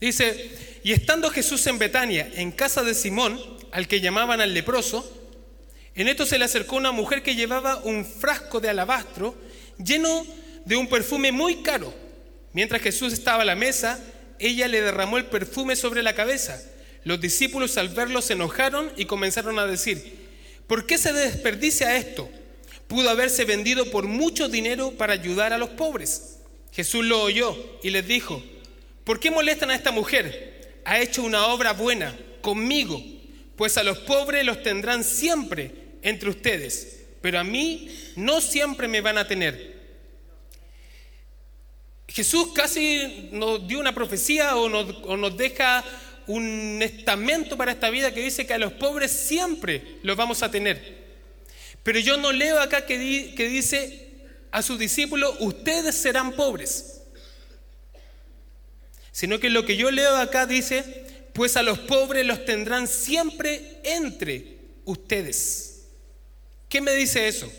dice, 0.00 0.78
y 0.84 0.92
estando 0.92 1.28
Jesús 1.28 1.66
en 1.66 1.76
Betania, 1.76 2.30
en 2.36 2.52
casa 2.52 2.84
de 2.84 2.94
Simón, 2.94 3.36
al 3.72 3.88
que 3.88 4.00
llamaban 4.00 4.40
al 4.40 4.54
leproso, 4.54 5.19
en 6.00 6.08
esto 6.08 6.24
se 6.24 6.38
le 6.38 6.46
acercó 6.46 6.76
una 6.76 6.92
mujer 6.92 7.22
que 7.22 7.34
llevaba 7.34 7.76
un 7.84 8.06
frasco 8.06 8.58
de 8.58 8.70
alabastro 8.70 9.34
lleno 9.76 10.26
de 10.64 10.76
un 10.76 10.88
perfume 10.88 11.30
muy 11.30 11.56
caro. 11.56 11.92
Mientras 12.54 12.80
Jesús 12.80 13.12
estaba 13.12 13.42
a 13.42 13.44
la 13.44 13.54
mesa, 13.54 14.02
ella 14.38 14.66
le 14.66 14.80
derramó 14.80 15.18
el 15.18 15.26
perfume 15.26 15.76
sobre 15.76 16.02
la 16.02 16.14
cabeza. 16.14 16.58
Los 17.04 17.20
discípulos 17.20 17.76
al 17.76 17.90
verlo 17.90 18.22
se 18.22 18.32
enojaron 18.32 18.90
y 18.96 19.04
comenzaron 19.04 19.58
a 19.58 19.66
decir, 19.66 20.26
¿por 20.66 20.86
qué 20.86 20.96
se 20.96 21.12
desperdicia 21.12 21.94
esto? 21.94 22.30
Pudo 22.88 23.10
haberse 23.10 23.44
vendido 23.44 23.90
por 23.90 24.06
mucho 24.06 24.48
dinero 24.48 24.92
para 24.92 25.12
ayudar 25.12 25.52
a 25.52 25.58
los 25.58 25.68
pobres. 25.68 26.38
Jesús 26.72 27.04
lo 27.04 27.20
oyó 27.20 27.54
y 27.82 27.90
les 27.90 28.06
dijo, 28.06 28.42
¿por 29.04 29.20
qué 29.20 29.30
molestan 29.30 29.70
a 29.70 29.74
esta 29.74 29.90
mujer? 29.90 30.80
Ha 30.86 30.98
hecho 30.98 31.22
una 31.22 31.48
obra 31.48 31.74
buena 31.74 32.16
conmigo 32.40 33.04
pues 33.60 33.76
a 33.76 33.82
los 33.82 33.98
pobres 33.98 34.42
los 34.42 34.62
tendrán 34.62 35.04
siempre 35.04 35.70
entre 36.02 36.30
ustedes, 36.30 37.00
pero 37.20 37.38
a 37.38 37.44
mí 37.44 37.90
no 38.16 38.40
siempre 38.40 38.88
me 38.88 39.00
van 39.00 39.18
a 39.18 39.26
tener. 39.26 39.80
Jesús 42.08 42.48
casi 42.54 43.28
nos 43.32 43.66
dio 43.68 43.78
una 43.78 43.94
profecía 43.94 44.56
o 44.56 44.68
nos, 44.68 45.36
deja 45.36 45.84
un 46.26 46.80
estamento 46.82 47.56
para 47.56 47.72
esta 47.72 47.88
vida 47.88 48.12
que 48.12 48.20
dice 48.20 48.46
que 48.46 48.54
a 48.54 48.58
los 48.58 48.72
pobres 48.72 49.12
siempre 49.12 49.98
los 50.02 50.16
vamos 50.16 50.42
a 50.42 50.50
tener. 50.50 51.00
Pero 51.82 52.00
yo 52.00 52.16
no 52.16 52.32
leo 52.32 52.60
acá 52.60 52.84
que, 52.84 53.32
que 53.36 53.48
dice 53.48 54.08
a 54.50 54.60
sus 54.62 54.78
discípulos, 54.78 55.36
ustedes 55.38 55.94
serán 55.94 56.32
pobres. 56.32 57.02
Sino 59.12 59.38
que 59.38 59.50
lo 59.50 59.64
que 59.64 59.76
yo 59.76 59.90
leo 59.90 60.16
acá 60.16 60.46
dice, 60.46 61.04
pues 61.32 61.56
a 61.56 61.62
los 61.62 61.78
pobres 61.78 62.26
los 62.26 62.44
tendrán 62.44 62.88
siempre 62.88 63.80
entre 63.84 64.58
ustedes. 64.84 65.69
¿Qué 66.70 66.80
me 66.80 66.94
dice 66.94 67.26
eso? 67.26 67.52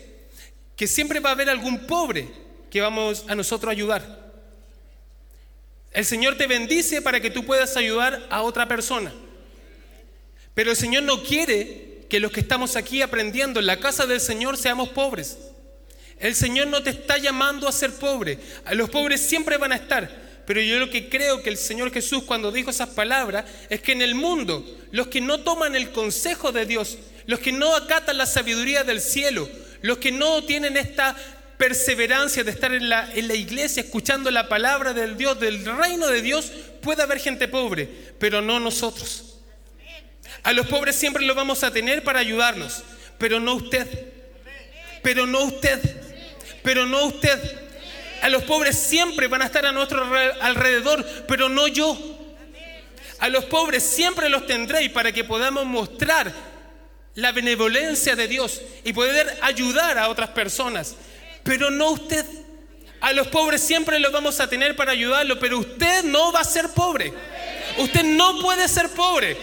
Que 0.74 0.88
siempre 0.88 1.20
va 1.20 1.28
a 1.28 1.32
haber 1.32 1.50
algún 1.50 1.86
pobre 1.86 2.28
que 2.70 2.80
vamos 2.80 3.26
a 3.28 3.34
nosotros 3.34 3.68
a 3.68 3.72
ayudar. 3.72 4.32
El 5.92 6.06
Señor 6.06 6.38
te 6.38 6.46
bendice 6.46 7.02
para 7.02 7.20
que 7.20 7.30
tú 7.30 7.44
puedas 7.44 7.76
ayudar 7.76 8.26
a 8.30 8.40
otra 8.40 8.66
persona. 8.66 9.12
Pero 10.54 10.70
el 10.70 10.76
Señor 10.78 11.02
no 11.02 11.22
quiere 11.22 12.06
que 12.08 12.20
los 12.20 12.32
que 12.32 12.40
estamos 12.40 12.74
aquí 12.74 13.02
aprendiendo 13.02 13.60
en 13.60 13.66
la 13.66 13.78
casa 13.78 14.06
del 14.06 14.20
Señor 14.20 14.56
seamos 14.56 14.88
pobres. 14.88 15.36
El 16.18 16.34
Señor 16.34 16.68
no 16.68 16.82
te 16.82 16.90
está 16.90 17.18
llamando 17.18 17.68
a 17.68 17.72
ser 17.72 17.92
pobre. 17.92 18.38
Los 18.72 18.88
pobres 18.88 19.20
siempre 19.20 19.58
van 19.58 19.72
a 19.72 19.76
estar. 19.76 20.10
Pero 20.46 20.62
yo 20.62 20.78
lo 20.78 20.88
que 20.88 21.10
creo 21.10 21.42
que 21.42 21.50
el 21.50 21.58
Señor 21.58 21.92
Jesús 21.92 22.24
cuando 22.24 22.50
dijo 22.50 22.70
esas 22.70 22.88
palabras 22.88 23.44
es 23.68 23.82
que 23.82 23.92
en 23.92 24.00
el 24.00 24.14
mundo 24.14 24.64
los 24.90 25.08
que 25.08 25.20
no 25.20 25.40
toman 25.40 25.76
el 25.76 25.92
consejo 25.92 26.50
de 26.50 26.64
Dios, 26.64 26.96
los 27.26 27.40
que 27.40 27.52
no 27.52 27.74
acatan 27.74 28.18
la 28.18 28.26
sabiduría 28.26 28.84
del 28.84 29.00
cielo, 29.00 29.48
los 29.82 29.98
que 29.98 30.12
no 30.12 30.42
tienen 30.44 30.76
esta 30.76 31.16
perseverancia 31.56 32.42
de 32.42 32.50
estar 32.50 32.74
en 32.74 32.88
la, 32.88 33.08
iglesia 33.14 33.82
escuchando 33.82 34.30
la 34.30 34.48
palabra 34.48 34.92
del 34.92 35.16
Dios, 35.16 35.38
del 35.38 35.64
reino 35.64 36.08
de 36.08 36.20
Dios, 36.20 36.50
puede 36.80 37.02
haber 37.02 37.20
gente 37.20 37.46
pobre, 37.46 37.88
pero 38.18 38.42
no 38.42 38.58
nosotros. 38.58 39.36
A 40.42 40.52
los 40.52 40.66
pobres 40.66 40.96
siempre 40.96 41.24
los 41.24 41.36
vamos 41.36 41.62
a 41.62 41.72
tener 41.72 42.02
para 42.02 42.18
ayudarnos, 42.18 42.82
pero 43.16 43.38
no 43.38 43.54
usted, 43.54 43.86
pero 45.02 45.24
no 45.26 45.44
usted, 45.44 45.80
pero 46.64 46.84
no 46.84 47.06
usted. 47.06 47.38
A 48.22 48.28
los 48.28 48.42
pobres 48.44 48.76
siempre 48.76 49.28
van 49.28 49.42
a 49.42 49.46
estar 49.46 49.64
a 49.64 49.72
nuestro 49.72 50.04
alrededor, 50.40 51.04
pero 51.28 51.48
no 51.48 51.68
yo. 51.68 51.96
A 53.20 53.28
los 53.28 53.44
pobres 53.44 53.84
siempre 53.84 54.28
los 54.28 54.46
tendréis 54.48 54.90
para 54.90 55.12
que 55.12 55.22
podamos 55.22 55.64
mostrar 55.64 56.51
la 57.14 57.32
benevolencia 57.32 58.16
de 58.16 58.28
Dios 58.28 58.60
y 58.84 58.92
poder 58.92 59.38
ayudar 59.42 59.98
a 59.98 60.08
otras 60.08 60.30
personas, 60.30 60.96
pero 61.42 61.70
no 61.70 61.90
usted. 61.90 62.24
A 63.00 63.12
los 63.12 63.26
pobres 63.26 63.60
siempre 63.60 63.98
los 63.98 64.12
vamos 64.12 64.38
a 64.38 64.48
tener 64.48 64.76
para 64.76 64.92
ayudarlo, 64.92 65.36
pero 65.40 65.58
usted 65.58 66.04
no 66.04 66.30
va 66.30 66.40
a 66.40 66.44
ser 66.44 66.68
pobre. 66.68 67.12
Usted 67.78 68.04
no 68.04 68.40
puede 68.40 68.68
ser 68.68 68.90
pobre. 68.90 69.36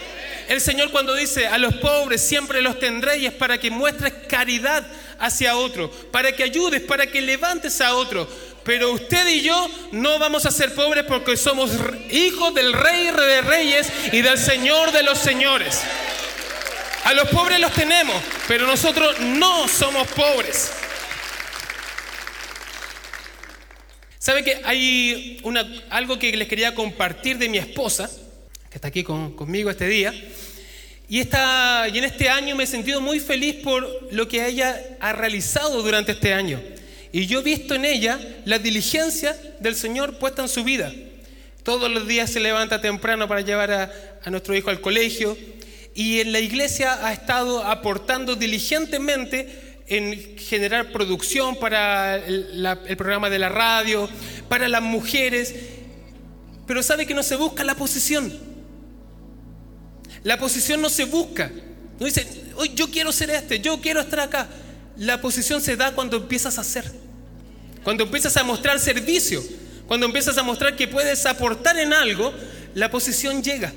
El 0.48 0.62
Señor 0.62 0.90
cuando 0.90 1.14
dice 1.14 1.46
a 1.46 1.58
los 1.58 1.74
pobres 1.74 2.22
siempre 2.22 2.62
los 2.62 2.78
tendréis 2.78 3.28
es 3.28 3.32
para 3.34 3.58
que 3.58 3.70
muestres 3.70 4.14
caridad 4.28 4.84
hacia 5.18 5.56
otro, 5.56 5.90
para 6.10 6.32
que 6.32 6.42
ayudes, 6.42 6.80
para 6.80 7.06
que 7.06 7.20
levantes 7.20 7.80
a 7.82 7.94
otro. 7.94 8.26
Pero 8.64 8.92
usted 8.92 9.28
y 9.28 9.42
yo 9.42 9.70
no 9.92 10.18
vamos 10.18 10.46
a 10.46 10.50
ser 10.50 10.74
pobres 10.74 11.04
porque 11.04 11.36
somos 11.36 11.70
hijos 12.10 12.54
del 12.54 12.72
Rey 12.72 13.10
de 13.10 13.42
Reyes 13.42 13.92
y 14.12 14.22
del 14.22 14.38
Señor 14.38 14.90
de 14.90 15.02
los 15.02 15.18
Señores. 15.18 15.82
A 17.04 17.14
los 17.14 17.28
pobres 17.30 17.58
los 17.58 17.72
tenemos, 17.72 18.16
pero 18.46 18.66
nosotros 18.66 19.18
no 19.20 19.66
somos 19.68 20.06
pobres. 20.08 20.70
¿Sabe 24.18 24.44
que 24.44 24.60
hay 24.64 25.40
algo 25.88 26.18
que 26.18 26.36
les 26.36 26.46
quería 26.46 26.74
compartir 26.74 27.38
de 27.38 27.48
mi 27.48 27.56
esposa, 27.56 28.10
que 28.68 28.76
está 28.76 28.88
aquí 28.88 29.02
conmigo 29.02 29.70
este 29.70 29.88
día? 29.88 30.12
Y, 31.08 31.20
esta, 31.20 31.88
y 31.92 31.98
en 31.98 32.04
este 32.04 32.28
año 32.28 32.54
me 32.54 32.64
he 32.64 32.66
sentido 32.66 33.00
muy 33.00 33.18
feliz 33.18 33.56
por 33.64 34.12
lo 34.12 34.28
que 34.28 34.46
ella 34.46 34.80
ha 35.00 35.12
realizado 35.12 35.82
durante 35.82 36.12
este 36.12 36.34
año. 36.34 36.60
Y 37.12 37.26
yo 37.26 37.40
he 37.40 37.42
visto 37.42 37.74
en 37.74 37.86
ella 37.86 38.20
la 38.44 38.58
diligencia 38.58 39.36
del 39.58 39.74
Señor 39.74 40.18
puesta 40.18 40.42
en 40.42 40.48
su 40.48 40.64
vida. 40.64 40.92
Todos 41.64 41.90
los 41.90 42.06
días 42.06 42.30
se 42.30 42.40
levanta 42.40 42.80
temprano 42.80 43.26
para 43.26 43.40
llevar 43.40 43.72
a 43.72 44.30
nuestro 44.30 44.54
hijo 44.54 44.70
al 44.70 44.80
colegio. 44.80 45.36
Y 46.00 46.20
en 46.20 46.32
la 46.32 46.40
iglesia 46.40 47.06
ha 47.06 47.12
estado 47.12 47.62
aportando 47.62 48.34
diligentemente 48.34 49.82
en 49.86 50.38
generar 50.38 50.92
producción 50.92 51.56
para 51.56 52.16
el, 52.16 52.56
programa 52.96 53.28
de 53.28 53.38
la 53.38 53.50
radio, 53.50 54.08
para 54.48 54.66
las 54.66 54.80
mujeres. 54.80 55.54
Pero 56.66 56.82
sabe 56.82 57.04
que 57.04 57.12
no 57.12 57.22
se 57.22 57.36
busca 57.36 57.64
la 57.64 57.74
posición. 57.74 58.32
La 60.24 60.38
posición 60.38 60.80
no 60.80 60.88
se 60.88 61.04
busca. 61.04 61.50
No 61.98 62.06
dice, 62.06 62.26
hoy 62.56 62.72
yo 62.74 62.90
quiero 62.90 63.12
ser 63.12 63.28
este, 63.28 63.60
yo 63.60 63.78
quiero 63.82 64.00
estar 64.00 64.20
acá. 64.20 64.48
La 64.96 65.20
posición 65.20 65.60
se 65.60 65.76
da 65.76 65.92
cuando 65.92 66.16
empiezas 66.16 66.56
a 66.56 66.62
hacer. 66.62 66.90
Cuando 67.84 68.04
empiezas 68.04 68.38
a 68.38 68.42
mostrar 68.42 68.80
servicio. 68.80 69.44
Cuando 69.86 70.06
empiezas 70.06 70.38
a 70.38 70.42
mostrar 70.42 70.76
que 70.76 70.88
puedes 70.88 71.26
aportar 71.26 71.78
en 71.78 71.92
algo, 71.92 72.32
la 72.72 72.90
posición 72.90 73.42
llega. 73.42 73.70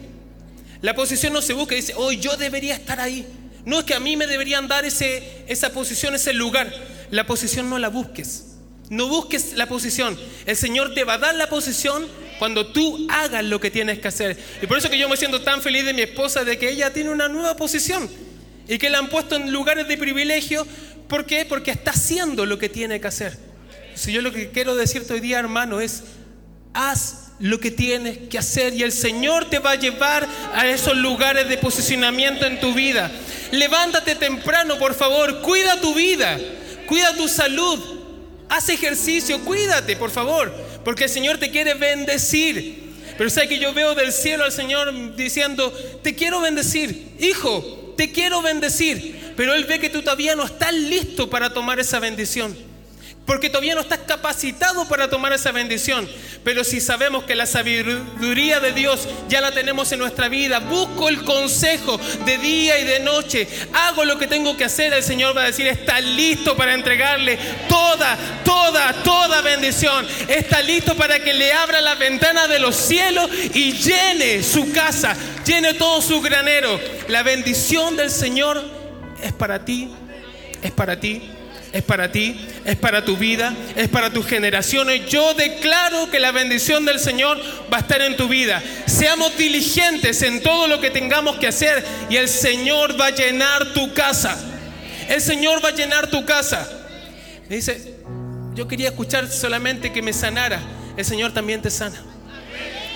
La 0.83 0.93
posición 0.93 1.31
no 1.31 1.41
se 1.41 1.53
busca 1.53 1.75
dice, 1.75 1.93
hoy 1.95 2.17
yo 2.17 2.35
debería 2.35 2.75
estar 2.75 2.99
ahí. 2.99 3.25
No 3.63 3.79
es 3.79 3.85
que 3.85 3.93
a 3.93 4.01
mí 4.01 4.17
me 4.17 4.27
deberían 4.27 4.67
dar 4.67 4.83
ese, 4.83 5.45
esa 5.47 5.71
posición, 5.71 6.13
ese 6.13 6.33
lugar. 6.33 6.69
La 7.09 7.25
posición 7.25 7.69
no 7.69 7.79
la 7.79 7.87
busques. 7.87 8.57
No 8.89 9.07
busques 9.07 9.53
la 9.53 9.67
posición. 9.67 10.19
El 10.45 10.57
Señor 10.57 10.93
te 10.93 11.05
va 11.05 11.13
a 11.13 11.17
dar 11.19 11.35
la 11.35 11.47
posición 11.47 12.05
cuando 12.37 12.67
tú 12.67 13.07
hagas 13.09 13.45
lo 13.45 13.61
que 13.61 13.71
tienes 13.71 13.99
que 13.99 14.09
hacer. 14.09 14.37
Y 14.61 14.67
por 14.67 14.77
eso 14.77 14.89
que 14.89 14.97
yo 14.97 15.07
me 15.07 15.15
siento 15.15 15.41
tan 15.41 15.61
feliz 15.61 15.85
de 15.85 15.93
mi 15.93 16.01
esposa, 16.01 16.43
de 16.43 16.57
que 16.57 16.69
ella 16.69 16.91
tiene 16.91 17.11
una 17.11 17.29
nueva 17.29 17.55
posición 17.55 18.09
y 18.67 18.77
que 18.77 18.89
la 18.89 18.97
han 18.97 19.07
puesto 19.07 19.37
en 19.37 19.53
lugares 19.53 19.87
de 19.87 19.97
privilegio. 19.97 20.67
¿Por 21.07 21.25
qué? 21.25 21.45
Porque 21.45 21.71
está 21.71 21.91
haciendo 21.91 22.45
lo 22.45 22.59
que 22.59 22.67
tiene 22.67 22.99
que 22.99 23.07
hacer. 23.07 23.39
Si 23.95 24.11
yo 24.11 24.21
lo 24.21 24.33
que 24.33 24.49
quiero 24.49 24.75
decirte 24.75 25.13
hoy 25.13 25.21
día, 25.21 25.39
hermano, 25.39 25.79
es 25.79 26.03
haz 26.73 27.31
lo 27.39 27.59
que 27.59 27.71
tienes 27.71 28.17
que 28.29 28.37
hacer 28.37 28.73
y 28.73 28.83
el 28.83 28.91
Señor 28.91 29.49
te 29.49 29.59
va 29.59 29.71
a 29.71 29.75
llevar 29.75 30.27
a 30.53 30.67
esos 30.67 30.95
lugares 30.95 31.49
de 31.49 31.57
posicionamiento 31.57 32.45
en 32.45 32.59
tu 32.59 32.73
vida. 32.73 33.11
Levántate 33.51 34.15
temprano, 34.15 34.77
por 34.77 34.93
favor, 34.93 35.41
cuida 35.41 35.81
tu 35.81 35.93
vida, 35.93 36.39
cuida 36.87 37.15
tu 37.15 37.27
salud, 37.27 37.79
haz 38.49 38.69
ejercicio, 38.69 39.39
cuídate, 39.43 39.95
por 39.95 40.11
favor 40.11 40.51
porque 40.83 41.05
el 41.05 41.09
Señor 41.09 41.37
te 41.37 41.49
quiere 41.49 41.73
bendecir. 41.73 42.83
Pero 43.17 43.29
sé 43.29 43.47
que 43.47 43.59
yo 43.59 43.73
veo 43.73 43.95
del 43.95 44.11
cielo 44.11 44.43
al 44.43 44.51
Señor 44.51 45.15
diciendo, 45.15 45.71
te 46.01 46.15
quiero 46.15 46.41
bendecir, 46.41 47.15
hijo, 47.19 47.93
te 47.95 48.11
quiero 48.11 48.41
bendecir. 48.41 49.33
Pero 49.37 49.53
Él 49.53 49.65
ve 49.65 49.79
que 49.79 49.89
tú 49.89 50.01
todavía 50.01 50.35
no 50.35 50.45
estás 50.45 50.73
listo 50.73 51.29
para 51.29 51.53
tomar 51.53 51.79
esa 51.79 51.99
bendición 51.99 52.72
porque 53.25 53.49
todavía 53.49 53.75
no 53.75 53.81
estás 53.81 53.99
capacitado 54.05 54.87
para 54.87 55.09
tomar 55.09 55.31
esa 55.31 55.51
bendición. 55.51 56.09
Pero 56.43 56.63
si 56.63 56.81
sabemos 56.81 57.23
que 57.23 57.35
la 57.35 57.45
sabiduría 57.45 58.59
de 58.59 58.73
Dios 58.73 59.07
ya 59.29 59.39
la 59.39 59.51
tenemos 59.51 59.91
en 59.91 59.99
nuestra 59.99 60.27
vida, 60.27 60.59
busco 60.59 61.07
el 61.07 61.23
consejo 61.23 61.97
de 62.25 62.37
día 62.37 62.79
y 62.79 62.83
de 62.83 62.99
noche, 62.99 63.47
hago 63.73 64.03
lo 64.03 64.17
que 64.17 64.27
tengo 64.27 64.57
que 64.57 64.65
hacer, 64.65 64.93
el 64.93 65.03
Señor 65.03 65.37
va 65.37 65.43
a 65.43 65.47
decir, 65.47 65.67
está 65.67 66.01
listo 66.01 66.57
para 66.57 66.73
entregarle 66.73 67.37
toda, 67.69 68.17
toda, 68.43 68.91
toda 69.03 69.41
bendición. 69.41 70.05
Está 70.27 70.61
listo 70.61 70.95
para 70.95 71.19
que 71.19 71.33
le 71.33 71.53
abra 71.53 71.79
la 71.79 71.95
ventana 71.95 72.47
de 72.47 72.59
los 72.59 72.75
cielos 72.75 73.29
y 73.53 73.71
llene 73.71 74.43
su 74.43 74.71
casa, 74.73 75.15
llene 75.45 75.75
todo 75.75 76.01
su 76.01 76.21
granero. 76.21 76.77
La 77.07 77.23
bendición 77.23 77.95
del 77.95 78.11
Señor 78.11 78.61
es 79.21 79.31
para 79.31 79.63
ti, 79.63 79.89
es 80.61 80.71
para 80.71 80.99
ti 80.99 81.32
es 81.73 81.83
para 81.83 82.11
ti, 82.11 82.39
es 82.65 82.75
para 82.77 83.03
tu 83.03 83.17
vida, 83.17 83.53
es 83.75 83.89
para 83.89 84.11
tus 84.11 84.27
generaciones. 84.27 85.09
Yo 85.09 85.33
declaro 85.33 86.09
que 86.11 86.19
la 86.19 86.31
bendición 86.31 86.85
del 86.85 86.99
Señor 86.99 87.39
va 87.71 87.77
a 87.77 87.79
estar 87.81 87.99
en 88.01 88.15
tu 88.15 88.27
vida. 88.27 88.61
Seamos 88.85 89.35
diligentes 89.35 90.21
en 90.21 90.43
todo 90.43 90.67
lo 90.67 90.79
que 90.79 90.91
tengamos 90.91 91.37
que 91.37 91.47
hacer 91.47 91.83
y 92.11 92.17
el 92.17 92.29
Señor 92.29 92.99
va 92.99 93.07
a 93.07 93.09
llenar 93.09 93.73
tu 93.73 93.91
casa. 93.93 94.37
El 95.09 95.19
Señor 95.19 95.65
va 95.65 95.69
a 95.69 95.75
llenar 95.75 96.07
tu 96.07 96.23
casa. 96.25 96.69
Me 97.49 97.55
dice, 97.55 97.95
yo 98.53 98.67
quería 98.67 98.89
escuchar 98.89 99.27
solamente 99.27 99.91
que 99.91 100.03
me 100.03 100.13
sanara. 100.13 100.61
El 100.95 101.03
Señor 101.03 101.33
también 101.33 101.61
te 101.61 101.71
sana. 101.71 102.12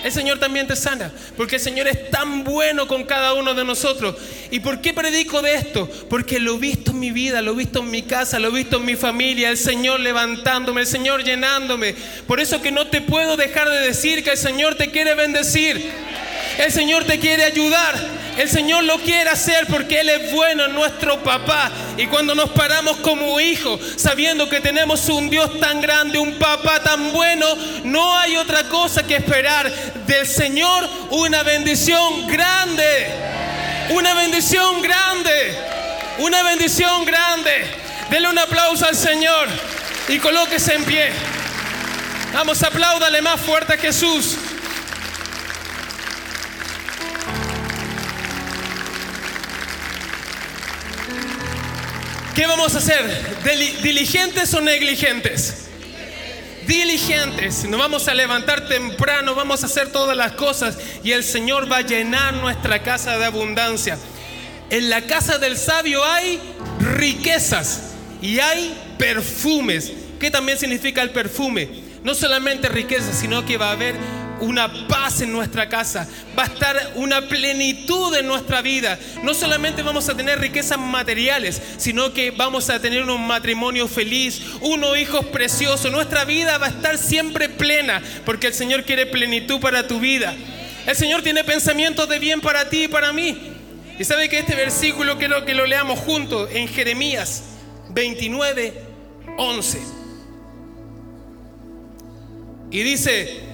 El 0.04 0.12
Señor 0.12 0.38
también 0.38 0.66
te 0.68 0.76
sana, 0.76 1.10
porque 1.36 1.56
el 1.56 1.60
Señor 1.60 1.88
es 1.88 2.10
tan 2.10 2.44
bueno 2.44 2.86
con 2.86 3.04
cada 3.04 3.34
uno 3.34 3.54
de 3.54 3.64
nosotros. 3.64 4.14
¿Y 4.50 4.60
por 4.60 4.80
qué 4.80 4.94
predico 4.94 5.42
de 5.42 5.54
esto? 5.54 5.90
Porque 6.08 6.38
lo 6.38 6.54
he 6.54 6.58
visto 6.58 6.92
en 6.92 7.00
mi 7.00 7.10
vida, 7.10 7.42
lo 7.42 7.52
he 7.52 7.56
visto 7.56 7.80
en 7.80 7.90
mi 7.90 8.02
casa, 8.02 8.38
lo 8.38 8.48
he 8.48 8.52
visto 8.52 8.76
en 8.76 8.84
mi 8.84 8.94
familia, 8.94 9.50
el 9.50 9.58
Señor 9.58 9.98
levantándome, 9.98 10.82
el 10.82 10.86
Señor 10.86 11.24
llenándome. 11.24 11.96
Por 12.26 12.38
eso 12.38 12.62
que 12.62 12.70
no 12.70 12.86
te 12.86 13.00
puedo 13.00 13.36
dejar 13.36 13.68
de 13.68 13.80
decir 13.80 14.22
que 14.22 14.30
el 14.30 14.38
Señor 14.38 14.76
te 14.76 14.90
quiere 14.90 15.14
bendecir. 15.14 15.90
El 16.58 16.72
Señor 16.72 17.04
te 17.04 17.20
quiere 17.20 17.44
ayudar. 17.44 17.94
El 18.36 18.48
Señor 18.48 18.84
lo 18.84 18.98
quiere 18.98 19.30
hacer 19.30 19.66
porque 19.68 20.00
Él 20.00 20.08
es 20.10 20.32
bueno, 20.32 20.68
nuestro 20.68 21.22
papá. 21.22 21.70
Y 21.96 22.06
cuando 22.06 22.34
nos 22.34 22.50
paramos 22.50 22.96
como 22.98 23.40
hijos, 23.40 23.80
sabiendo 23.96 24.48
que 24.48 24.60
tenemos 24.60 25.08
un 25.08 25.30
Dios 25.30 25.58
tan 25.60 25.80
grande, 25.80 26.18
un 26.18 26.34
papá 26.34 26.80
tan 26.82 27.12
bueno, 27.12 27.46
no 27.84 28.16
hay 28.16 28.36
otra 28.36 28.64
cosa 28.64 29.04
que 29.04 29.16
esperar 29.16 29.70
del 30.06 30.26
Señor 30.26 30.88
una 31.10 31.42
bendición 31.44 32.26
grande. 32.26 33.06
Una 33.90 34.14
bendición 34.14 34.82
grande. 34.82 35.56
Una 36.18 36.42
bendición 36.42 37.04
grande. 37.04 37.52
Dele 38.10 38.28
un 38.28 38.38
aplauso 38.38 38.84
al 38.84 38.96
Señor 38.96 39.48
y 40.08 40.18
colóquese 40.18 40.74
en 40.74 40.84
pie. 40.84 41.10
Vamos, 42.32 42.62
apláudale 42.62 43.22
más 43.22 43.40
fuerte 43.40 43.74
a 43.74 43.78
Jesús. 43.78 44.36
¿Qué 52.38 52.46
vamos 52.46 52.72
a 52.76 52.78
hacer? 52.78 53.02
¿Diligentes 53.82 54.54
o 54.54 54.60
negligentes? 54.60 55.66
Diligentes. 56.68 57.64
Nos 57.64 57.80
vamos 57.80 58.06
a 58.06 58.14
levantar 58.14 58.68
temprano, 58.68 59.34
vamos 59.34 59.64
a 59.64 59.66
hacer 59.66 59.90
todas 59.90 60.16
las 60.16 60.34
cosas 60.34 60.78
y 61.02 61.10
el 61.10 61.24
Señor 61.24 61.68
va 61.68 61.78
a 61.78 61.80
llenar 61.80 62.34
nuestra 62.34 62.84
casa 62.84 63.18
de 63.18 63.24
abundancia. 63.24 63.98
En 64.70 64.88
la 64.88 65.00
casa 65.02 65.38
del 65.38 65.56
sabio 65.56 66.04
hay 66.04 66.38
riquezas 66.78 67.94
y 68.22 68.38
hay 68.38 68.72
perfumes. 68.98 69.90
¿Qué 70.20 70.30
también 70.30 70.58
significa 70.58 71.02
el 71.02 71.10
perfume? 71.10 71.68
No 72.04 72.14
solamente 72.14 72.68
riquezas, 72.68 73.18
sino 73.18 73.44
que 73.44 73.56
va 73.56 73.70
a 73.70 73.72
haber 73.72 73.96
una 74.40 74.88
paz 74.88 75.20
en 75.20 75.32
nuestra 75.32 75.68
casa, 75.68 76.08
va 76.38 76.44
a 76.44 76.46
estar 76.46 76.92
una 76.94 77.28
plenitud 77.28 78.14
en 78.16 78.26
nuestra 78.26 78.62
vida. 78.62 78.98
No 79.22 79.34
solamente 79.34 79.82
vamos 79.82 80.08
a 80.08 80.16
tener 80.16 80.40
riquezas 80.40 80.78
materiales, 80.78 81.60
sino 81.76 82.12
que 82.12 82.30
vamos 82.30 82.70
a 82.70 82.80
tener 82.80 83.02
un 83.02 83.26
matrimonio 83.26 83.88
feliz, 83.88 84.40
unos 84.60 84.98
hijos 84.98 85.24
preciosos. 85.26 85.90
Nuestra 85.90 86.24
vida 86.24 86.58
va 86.58 86.66
a 86.66 86.70
estar 86.70 86.98
siempre 86.98 87.48
plena, 87.48 88.02
porque 88.24 88.48
el 88.48 88.54
Señor 88.54 88.84
quiere 88.84 89.06
plenitud 89.06 89.60
para 89.60 89.86
tu 89.86 90.00
vida. 90.00 90.34
El 90.86 90.96
Señor 90.96 91.22
tiene 91.22 91.44
pensamientos 91.44 92.08
de 92.08 92.18
bien 92.18 92.40
para 92.40 92.68
ti 92.68 92.84
y 92.84 92.88
para 92.88 93.12
mí. 93.12 93.36
Y 93.98 94.04
sabe 94.04 94.28
que 94.28 94.38
este 94.38 94.54
versículo 94.54 95.18
quiero 95.18 95.44
que 95.44 95.54
lo 95.54 95.66
leamos 95.66 95.98
juntos 95.98 96.48
en 96.52 96.68
Jeremías 96.68 97.42
29, 97.90 98.72
11. 99.36 99.80
Y 102.70 102.82
dice, 102.82 103.47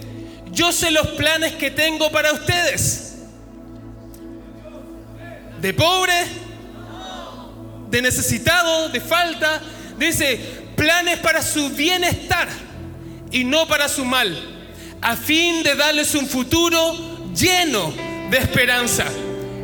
yo 0.54 0.72
sé 0.72 0.90
los 0.90 1.08
planes 1.08 1.54
que 1.54 1.70
tengo 1.70 2.10
para 2.10 2.32
ustedes. 2.32 3.16
De 5.60 5.74
pobre, 5.74 6.14
de 7.90 8.02
necesitado, 8.02 8.88
de 8.88 9.00
falta. 9.00 9.60
Dice, 9.98 10.38
planes 10.76 11.18
para 11.18 11.42
su 11.42 11.70
bienestar 11.70 12.48
y 13.30 13.44
no 13.44 13.66
para 13.66 13.88
su 13.88 14.04
mal, 14.04 14.36
a 15.00 15.16
fin 15.16 15.62
de 15.62 15.74
darles 15.74 16.14
un 16.14 16.26
futuro 16.26 17.32
lleno 17.34 17.92
de 18.30 18.38
esperanza. 18.38 19.06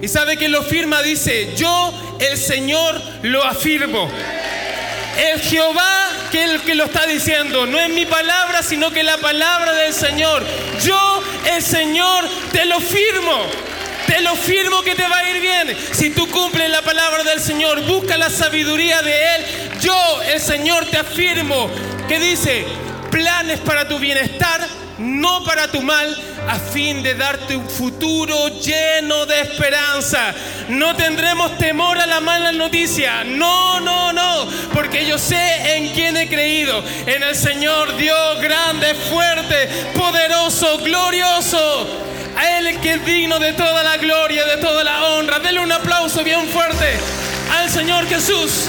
Y 0.03 0.09
sabe 0.09 0.36
que 0.36 0.49
lo 0.49 0.62
firma, 0.62 1.03
dice, 1.03 1.55
yo 1.57 2.18
el 2.20 2.36
Señor 2.38 3.01
lo 3.22 3.45
afirmo. 3.45 4.11
El 5.20 5.40
Jehová 5.40 6.08
que 6.30 6.44
el 6.44 6.60
que 6.62 6.74
lo 6.74 6.84
está 6.84 7.06
diciendo. 7.06 7.66
No 7.66 7.78
es 7.78 7.90
mi 7.90 8.06
palabra, 8.06 8.62
sino 8.62 8.90
que 8.90 9.02
la 9.02 9.18
palabra 9.18 9.72
del 9.72 9.92
Señor. 9.92 10.44
Yo, 10.82 11.22
el 11.52 11.62
Señor, 11.62 12.24
te 12.52 12.64
lo 12.64 12.80
firmo. 12.80 13.46
Te 14.06 14.22
lo 14.22 14.34
firmo 14.34 14.82
que 14.82 14.94
te 14.94 15.06
va 15.06 15.18
a 15.18 15.30
ir 15.30 15.40
bien. 15.40 15.76
Si 15.92 16.10
tú 16.10 16.28
cumples 16.30 16.70
la 16.70 16.82
palabra 16.82 17.22
del 17.22 17.40
Señor, 17.40 17.80
busca 17.86 18.16
la 18.16 18.30
sabiduría 18.30 19.02
de 19.02 19.12
Él. 19.36 19.46
Yo, 19.80 20.22
el 20.22 20.40
Señor, 20.40 20.86
te 20.86 20.98
afirmo 20.98 21.70
que 22.08 22.18
dice, 22.18 22.64
planes 23.10 23.60
para 23.60 23.86
tu 23.86 23.98
bienestar, 23.98 24.66
no 24.98 25.44
para 25.44 25.68
tu 25.68 25.82
mal, 25.82 26.16
a 26.51 26.59
fin 26.59 27.01
de 27.01 27.14
darte 27.14 27.55
un 27.55 27.68
futuro 27.70 28.48
lleno 28.48 29.24
de 29.24 29.40
esperanza. 29.40 30.34
No 30.68 30.96
tendremos 30.96 31.57
temor 31.59 31.96
a 31.96 32.07
la 32.07 32.20
mala 32.20 32.51
noticia. 32.51 33.22
No, 33.22 33.78
no, 33.78 34.12
no. 34.12 34.48
Porque 34.74 35.07
yo 35.07 35.16
sé 35.16 35.76
en 35.76 35.92
quién 35.94 36.16
he 36.16 36.28
creído. 36.28 36.82
En 37.07 37.22
el 37.22 37.36
Señor 37.36 37.96
Dios 37.96 38.40
grande, 38.40 38.94
fuerte, 38.94 39.68
poderoso, 39.94 40.78
glorioso. 40.78 41.86
A 42.36 42.59
Él 42.59 42.80
que 42.80 42.94
es 42.94 43.05
digno 43.05 43.38
de 43.38 43.53
toda 43.53 43.84
la 43.84 43.96
gloria, 43.98 44.44
de 44.44 44.57
toda 44.57 44.82
la 44.82 45.05
honra. 45.05 45.38
Denle 45.38 45.61
un 45.61 45.70
aplauso 45.70 46.24
bien 46.24 46.48
fuerte 46.48 46.98
al 47.57 47.70
Señor 47.70 48.09
Jesús. 48.09 48.68